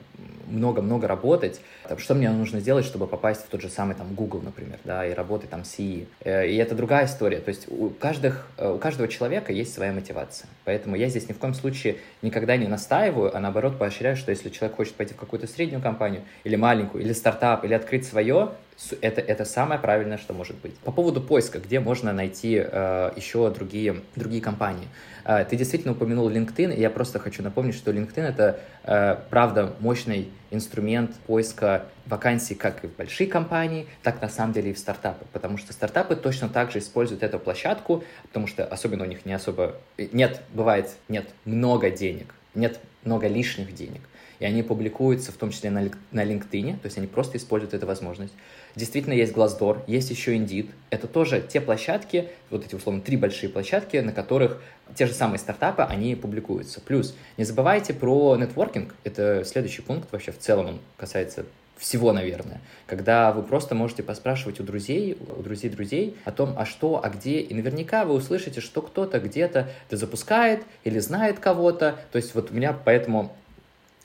[0.48, 1.62] много-много работать.
[1.88, 5.06] Там, что мне нужно сделать, чтобы попасть в тот же самый там Google, например, да,
[5.06, 6.08] и работать там CE.
[6.22, 7.39] Э, и это другая история.
[7.39, 10.50] То есть у, каждых, э, у каждого человека есть своя мотивация.
[10.66, 14.50] Поэтому я здесь ни в коем случае никогда не настаиваю, а наоборот поощряю, что если
[14.50, 18.52] человек хочет пойти в какую-то среднюю компанию, или маленькую, или стартап, или открыть свое,
[19.01, 20.75] это, это самое правильное, что может быть.
[20.80, 24.88] По поводу поиска, где можно найти э, еще другие, другие компании.
[25.25, 29.73] Э, ты действительно упомянул LinkedIn, и я просто хочу напомнить, что LinkedIn— это, э, правда,
[29.80, 34.80] мощный инструмент поиска вакансий как и в большие компании, так на самом деле и в
[34.80, 39.25] стартапы, потому что стартапы точно так же используют эту площадку, потому что особенно у них
[39.25, 39.75] не особо...
[39.97, 44.01] Нет, бывает, нет много денег, нет много лишних денег
[44.40, 47.86] и они публикуются в том числе на, на LinkedIn, то есть они просто используют эту
[47.86, 48.34] возможность.
[48.76, 50.70] Действительно есть Glassdoor, есть еще Indeed.
[50.90, 54.62] Это тоже те площадки, вот эти условно три большие площадки, на которых
[54.96, 56.82] те же самые стартапы, они публикуются.
[56.82, 61.46] Плюс не забывайте про нетворкинг, это следующий пункт вообще в целом, он касается
[61.78, 66.66] всего, наверное, когда вы просто можете поспрашивать у друзей, у друзей друзей о том, а
[66.66, 72.18] что, а где, и наверняка вы услышите, что кто-то где-то запускает или знает кого-то, то
[72.18, 73.36] есть вот у меня поэтому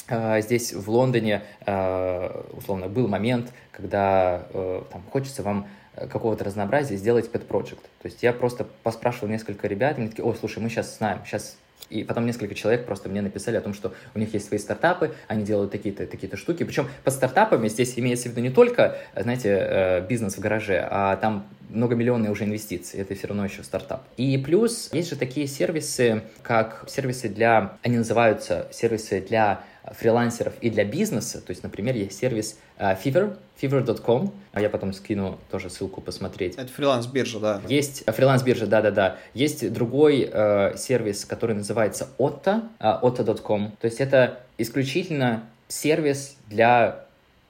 [0.08, 7.30] здесь в Лондоне, а, условно, был момент, когда э, там, хочется вам какого-то разнообразия сделать
[7.32, 7.80] pet project.
[8.00, 11.20] То есть я просто поспрашивал несколько ребят, и они такие, о, слушай, мы сейчас знаем,
[11.24, 11.56] сейчас
[11.90, 15.14] и потом несколько человек просто мне написали о том, что у них есть свои стартапы,
[15.28, 16.62] они делают такие-то такие штуки.
[16.64, 21.16] Причем под стартапами здесь имеется в виду не только, знаете, э, бизнес в гараже, а
[21.16, 24.02] там многомиллионные уже инвестиции, это все равно еще стартап.
[24.16, 30.70] И плюс есть же такие сервисы, как сервисы для, они называются сервисы для фрилансеров и
[30.70, 31.40] для бизнеса.
[31.40, 36.54] То есть, например, есть сервис uh, Fiverr, fiverr.com, а я потом скину тоже ссылку посмотреть.
[36.56, 37.62] Это фриланс-биржа, да.
[37.68, 39.18] Есть э, фриланс-биржа, да-да-да.
[39.34, 43.72] Есть другой э, сервис, который называется Otto, uh, otto.com.
[43.80, 47.04] То есть это исключительно сервис для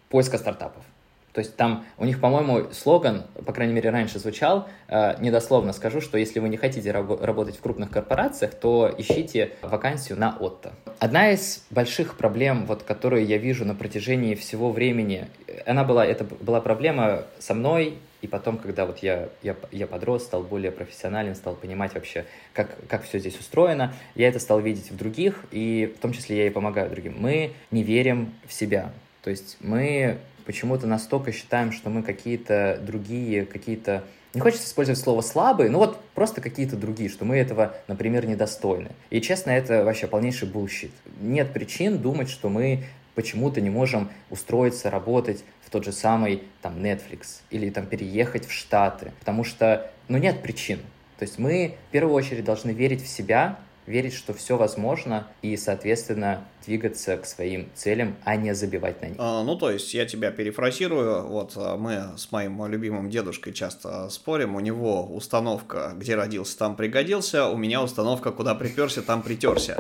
[0.09, 0.85] поиска стартапов.
[1.33, 6.01] То есть там у них, по-моему, слоган, по крайней мере, раньше звучал, э, недословно скажу,
[6.01, 10.73] что если вы не хотите раб- работать в крупных корпорациях, то ищите вакансию на Отто.
[10.99, 15.27] Одна из больших проблем, вот, которую я вижу на протяжении всего времени,
[15.65, 20.25] она была, это была проблема со мной, и потом, когда вот я, я, я подрос,
[20.25, 24.91] стал более профессионален, стал понимать вообще, как, как все здесь устроено, я это стал видеть
[24.91, 27.17] в других, и в том числе я и помогаю другим.
[27.19, 28.93] Мы не верим в себя.
[29.23, 35.21] То есть мы почему-то настолько считаем, что мы какие-то другие, какие-то не хочется использовать слово
[35.21, 38.93] слабые, но вот просто какие-то другие, что мы этого, например, недостойны.
[39.11, 40.91] И честно, это вообще полнейший bullshit.
[41.21, 42.85] Нет причин думать, что мы
[43.15, 48.53] почему-то не можем устроиться, работать в тот же самый там Netflix или там переехать в
[48.53, 50.79] Штаты, потому что, ну, нет причин.
[51.19, 55.57] То есть мы в первую очередь должны верить в себя, верить, что все возможно, и,
[55.57, 59.17] соответственно, двигаться к своим целям, а не забивать на них.
[59.19, 64.09] А, ну, то есть, я тебя перефразирую, вот а, мы с моим любимым дедушкой часто
[64.11, 69.77] спорим, у него установка, где родился, там пригодился, у меня установка, куда приперся, там притерся.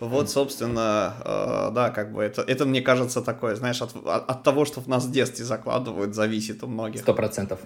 [0.00, 4.64] Вот, собственно, э, да, как бы это, это мне кажется такое, знаешь, от, от того,
[4.64, 7.00] что в нас в детстве закладывают, зависит у многих.
[7.00, 7.60] Сто процентов.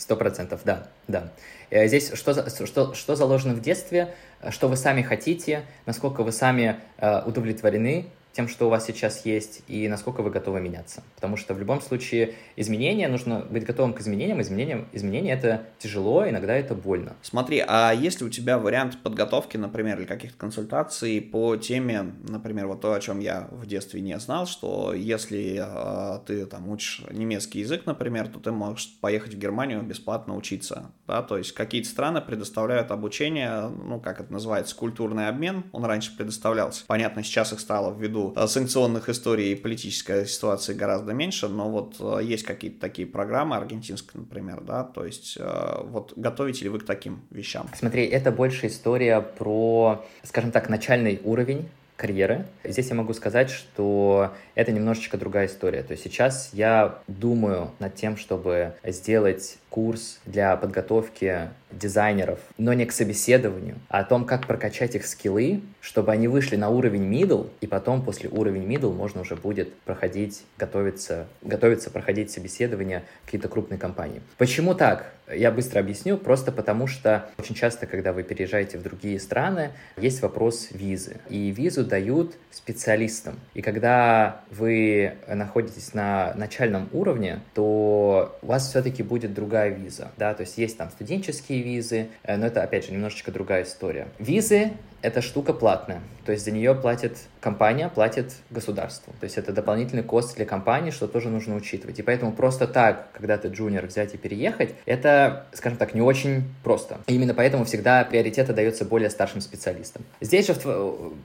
[0.00, 1.30] Сто процентов, да, да.
[1.68, 4.14] Э, здесь что, что, что заложено в детстве,
[4.48, 9.62] что вы сами хотите, насколько вы сами э, удовлетворены тем, что у вас сейчас есть,
[9.68, 11.02] и насколько вы готовы меняться.
[11.16, 14.40] Потому что в любом случае изменения, нужно быть готовым к изменениям.
[14.40, 17.16] Изменениям изменения это тяжело, иногда это больно.
[17.22, 22.66] Смотри, а есть ли у тебя вариант подготовки, например, или каких-то консультаций по теме, например,
[22.66, 27.02] вот то, о чем я в детстве не знал, что если э, ты там учишь
[27.10, 31.88] немецкий язык, например, то ты можешь поехать в Германию бесплатно учиться, да, то есть какие-то
[31.88, 36.84] страны предоставляют обучение, ну, как это называется, культурный обмен, он раньше предоставлялся.
[36.86, 41.70] Понятно, сейчас их стало ввиду виду э, санкционных историй и политической ситуации гораздо меньше, но
[41.70, 46.70] вот э, есть какие-то такие программы, аргентинская, например, да, то есть э, вот готовите ли
[46.70, 47.68] вы к таким вещам?
[47.76, 52.46] Смотри, это больше история про, скажем так, начальный уровень карьеры.
[52.64, 55.82] Здесь я могу сказать, что это немножечко другая история.
[55.82, 62.86] То есть сейчас я думаю над тем, чтобы сделать курс для подготовки дизайнеров, но не
[62.86, 67.50] к собеседованию, а о том, как прокачать их скиллы, чтобы они вышли на уровень middle,
[67.60, 73.78] и потом после уровня middle можно уже будет проходить, готовиться, готовиться проходить собеседование какие-то крупные
[73.78, 74.20] компании.
[74.36, 75.12] Почему так?
[75.32, 80.22] Я быстро объясню, просто потому что очень часто, когда вы переезжаете в другие страны, есть
[80.22, 81.18] вопрос визы.
[81.28, 83.38] И визу дают специалистам.
[83.54, 90.10] И когда вы находитесь на начальном уровне, то у вас все-таки будет другая виза.
[90.16, 90.34] Да?
[90.34, 94.08] То есть есть там студенческие визы, э, но это, опять же, немножечко другая история.
[94.18, 94.72] Визы
[95.02, 96.00] эта штука платная.
[96.24, 99.12] То есть за нее платит компания, платит государству.
[99.18, 101.98] То есть это дополнительный кост для компании, что тоже нужно учитывать.
[101.98, 106.44] И поэтому просто так, когда ты джуниор, взять и переехать, это, скажем так, не очень
[106.62, 106.98] просто.
[107.06, 110.02] И именно поэтому всегда приоритет дается более старшим специалистам.
[110.20, 110.54] Здесь же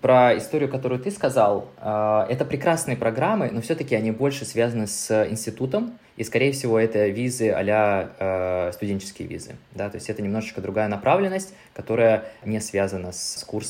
[0.02, 5.28] про историю, которую ты сказал, э, это прекрасные программы, но все-таки они больше связаны с
[5.30, 9.56] институтом, и, скорее всего, это визы а э, студенческие визы.
[9.74, 9.90] Да?
[9.90, 13.65] То есть это немножечко другая направленность, которая не связана с курсом,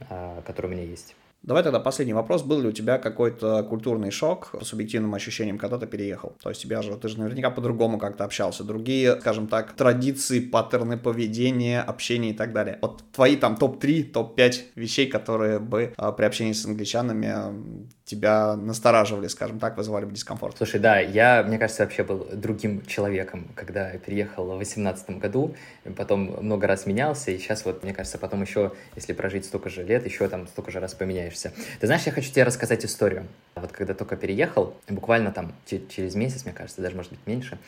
[0.00, 1.16] э, который у меня есть.
[1.42, 2.42] Давай тогда последний вопрос.
[2.42, 6.36] Был ли у тебя какой-то культурный шок по субъективным ощущениям, когда ты переехал?
[6.40, 8.62] То есть тебя же, ты же наверняка по-другому как-то общался.
[8.62, 12.78] Другие, скажем так, традиции, паттерны поведения, общения и так далее.
[12.80, 19.26] Вот твои там топ-3, топ-5 вещей, которые бы а, при общении с англичанами тебя настораживали,
[19.26, 20.56] скажем так, вызывали бы дискомфорт?
[20.58, 25.54] Слушай, да, я, мне кажется, вообще был другим человеком, когда переехал в 2018 году,
[25.96, 29.82] потом много раз менялся, и сейчас вот, мне кажется, потом еще, если прожить столько же
[29.82, 30.94] лет, еще там столько же раз
[31.32, 31.52] поменяешься.
[31.80, 33.26] Ты знаешь, я хочу тебе рассказать историю.
[33.54, 37.58] Вот когда только переехал, буквально там через месяц, мне кажется, даже, может быть, меньше,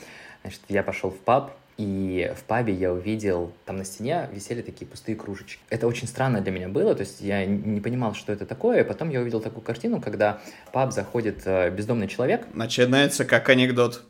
[0.43, 4.87] значит, я пошел в паб, и в пабе я увидел, там на стене висели такие
[4.87, 5.59] пустые кружечки.
[5.71, 8.83] Это очень странно для меня было, то есть я не понимал, что это такое.
[8.83, 10.39] И потом я увидел такую картину, когда
[10.69, 12.47] в паб заходит э, бездомный человек.
[12.55, 14.03] Начинается как анекдот.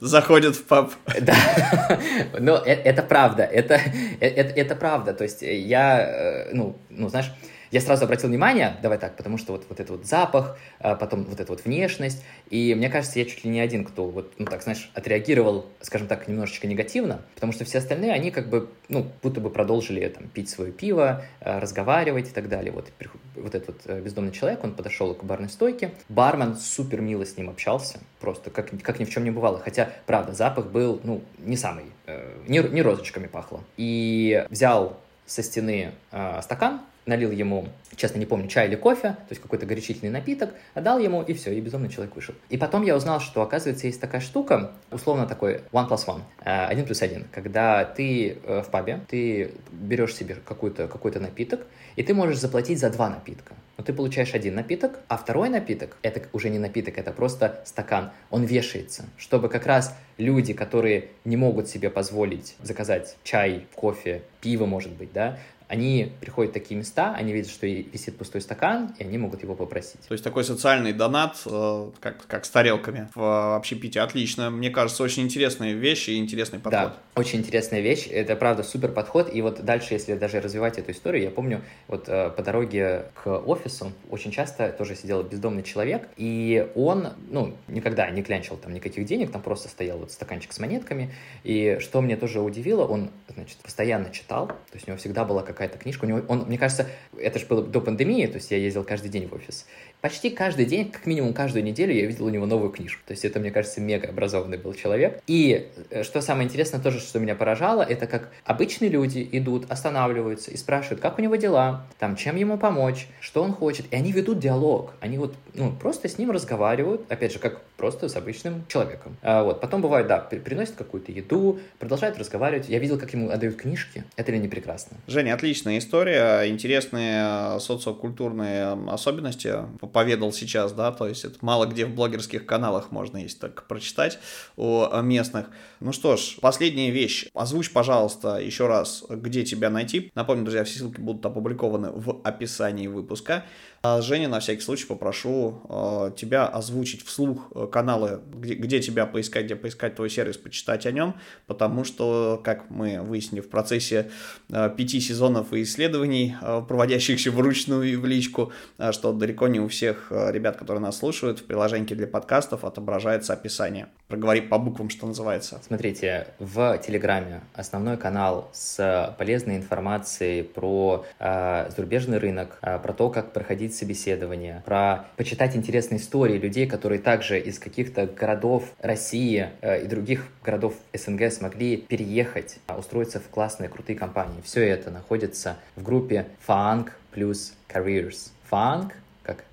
[0.00, 0.92] Заходит в паб.
[1.20, 2.00] Да,
[2.40, 5.12] но э, это правда, это, э, это, это правда.
[5.12, 7.30] То есть я, ну, ну, знаешь,
[7.72, 11.24] я сразу обратил внимание, давай так, потому что вот, вот этот вот запах, а, потом
[11.24, 14.44] вот эта вот внешность, и мне кажется, я чуть ли не один, кто вот, ну
[14.44, 19.10] так, знаешь, отреагировал, скажем так, немножечко негативно, потому что все остальные, они как бы, ну,
[19.22, 22.72] будто бы продолжили там пить свое пиво, а, разговаривать и так далее.
[22.72, 22.92] Вот,
[23.36, 27.38] вот этот вот э, бездомный человек, он подошел к барной стойке, бармен супер мило с
[27.38, 31.22] ним общался, просто как, как ни в чем не бывало, хотя, правда, запах был, ну,
[31.38, 33.64] не самый, э, не, не розочками пахло.
[33.78, 39.26] И взял со стены э, стакан, налил ему честно не помню, чай или кофе, то
[39.30, 42.34] есть какой-то горячительный напиток, отдал ему, и все, и безумный человек вышел.
[42.48, 46.66] И потом я узнал, что, оказывается, есть такая штука, условно такой one plus one, э,
[46.66, 52.02] один плюс один, когда ты э, в пабе, ты берешь себе какой-то какой напиток, и
[52.02, 53.54] ты можешь заплатить за два напитка.
[53.76, 58.12] Но ты получаешь один напиток, а второй напиток, это уже не напиток, это просто стакан,
[58.30, 64.66] он вешается, чтобы как раз люди, которые не могут себе позволить заказать чай, кофе, пиво,
[64.66, 65.38] может быть, да,
[65.72, 69.54] они приходят в такие места, они видят, что висит пустой стакан, и они могут его
[69.54, 70.00] попросить.
[70.06, 74.02] То есть такой социальный донат, э, как, как с тарелками в общепите.
[74.02, 74.50] Отлично.
[74.50, 76.92] Мне кажется, очень интересные вещи и интересный подход.
[76.92, 78.06] Да, очень интересная вещь.
[78.06, 79.34] Это, правда, супер подход.
[79.34, 83.34] И вот дальше, если даже развивать эту историю, я помню, вот э, по дороге к
[83.34, 89.06] офису очень часто тоже сидел бездомный человек, и он, ну, никогда не клянчил там никаких
[89.06, 91.14] денег, там просто стоял вот стаканчик с монетками.
[91.44, 95.42] И что мне тоже удивило, он, значит, постоянно читал, то есть у него всегда была
[95.42, 96.04] какая какая-то книжка.
[96.04, 99.10] У него, он, мне кажется, это же было до пандемии, то есть я ездил каждый
[99.10, 99.66] день в офис
[100.02, 103.00] почти каждый день, как минимум каждую неделю я видел у него новую книжку.
[103.06, 105.22] То есть это, мне кажется, мега образованный был человек.
[105.26, 110.50] И э, что самое интересное тоже, что меня поражало, это как обычные люди идут, останавливаются
[110.50, 113.86] и спрашивают, как у него дела, там, чем ему помочь, что он хочет.
[113.92, 114.92] И они ведут диалог.
[115.00, 119.16] Они вот, ну, просто с ним разговаривают, опять же, как просто с обычным человеком.
[119.22, 122.68] А вот, потом бывает, да, приносят какую-то еду, продолжают разговаривать.
[122.68, 124.04] Я видел, как ему отдают книжки.
[124.16, 124.96] Это ли не прекрасно?
[125.06, 129.54] Женя, отличная история, интересные социокультурные особенности
[129.92, 134.18] поведал сейчас, да, то есть это мало где в блогерских каналах можно есть так прочитать
[134.56, 135.46] о местных.
[135.80, 137.28] Ну что ж, последняя вещь.
[137.34, 140.10] Озвучь, пожалуйста, еще раз, где тебя найти.
[140.14, 143.44] Напомню, друзья, все ссылки будут опубликованы в описании выпуска.
[143.84, 149.06] А Женя, на всякий случай попрошу э, тебя озвучить вслух э, каналы, где, где тебя
[149.06, 151.16] поискать, где поискать твой сервис, почитать о нем,
[151.48, 154.08] потому что, как мы выяснили в процессе
[154.50, 159.58] э, пяти сезонов и исследований, э, проводящихся вручную и в личку, э, что далеко не
[159.58, 163.88] у всех э, ребят, которые нас слушают, в приложении для подкастов отображается описание.
[164.12, 165.58] Проговори по буквам, что называется.
[165.66, 173.08] Смотрите, в Телеграме основной канал с полезной информацией про э, зарубежный рынок, э, про то,
[173.08, 179.84] как проходить собеседование, про почитать интересные истории людей, которые также из каких-то городов России э,
[179.84, 184.42] и других городов СНГ смогли переехать, а, устроиться в классные, крутые компании.
[184.44, 188.28] Все это находится в группе FANG плюс Careers.
[188.50, 188.92] FANG
[189.22, 189.44] как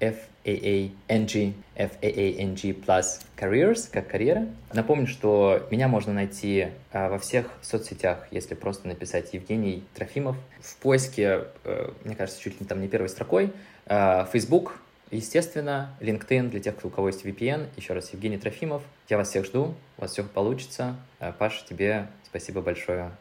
[0.50, 4.48] F-A-A-N-G, F-A-A-N-G plus Careers, как карьера.
[4.74, 10.38] Напомню, что меня можно найти а, во всех соцсетях, если просто написать Евгений Трофимов.
[10.62, 13.52] В поиске, а, мне кажется, чуть ли там не первой строкой,
[13.90, 14.80] Э, Facebook,
[15.10, 17.68] естественно, LinkedIn для тех, у кого есть VPN.
[17.76, 18.84] Еще раз, Евгений Трофимов.
[19.10, 20.96] Я вас всех жду, у вас все получится.
[21.20, 23.12] Э, Паша, тебе спасибо большое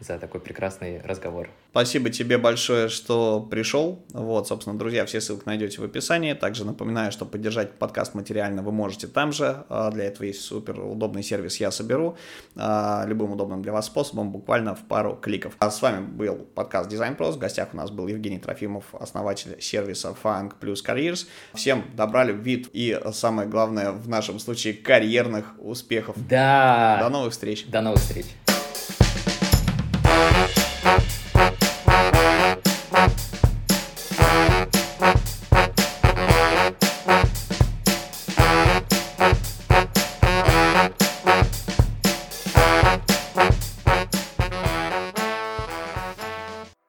[0.00, 1.50] за такой прекрасный разговор.
[1.74, 3.98] Спасибо тебе большое, что пришел.
[4.10, 6.32] Вот, собственно, друзья, все ссылки найдете в описании.
[6.32, 9.64] Также напоминаю, что поддержать подкаст материально вы можете там же.
[9.68, 12.16] А, для этого есть супер удобный сервис «Я соберу».
[12.54, 15.56] А, любым удобным для вас способом, буквально в пару кликов.
[15.58, 17.32] А с вами был подкаст Design Pros.
[17.32, 21.26] В гостях у нас был Евгений Трофимов, основатель сервиса Funk Plus Careers.
[21.54, 26.14] Всем добра, любви и, самое главное, в нашем случае, карьерных успехов.
[26.28, 26.98] Да!
[27.00, 27.66] До новых встреч!
[27.66, 28.26] До новых встреч!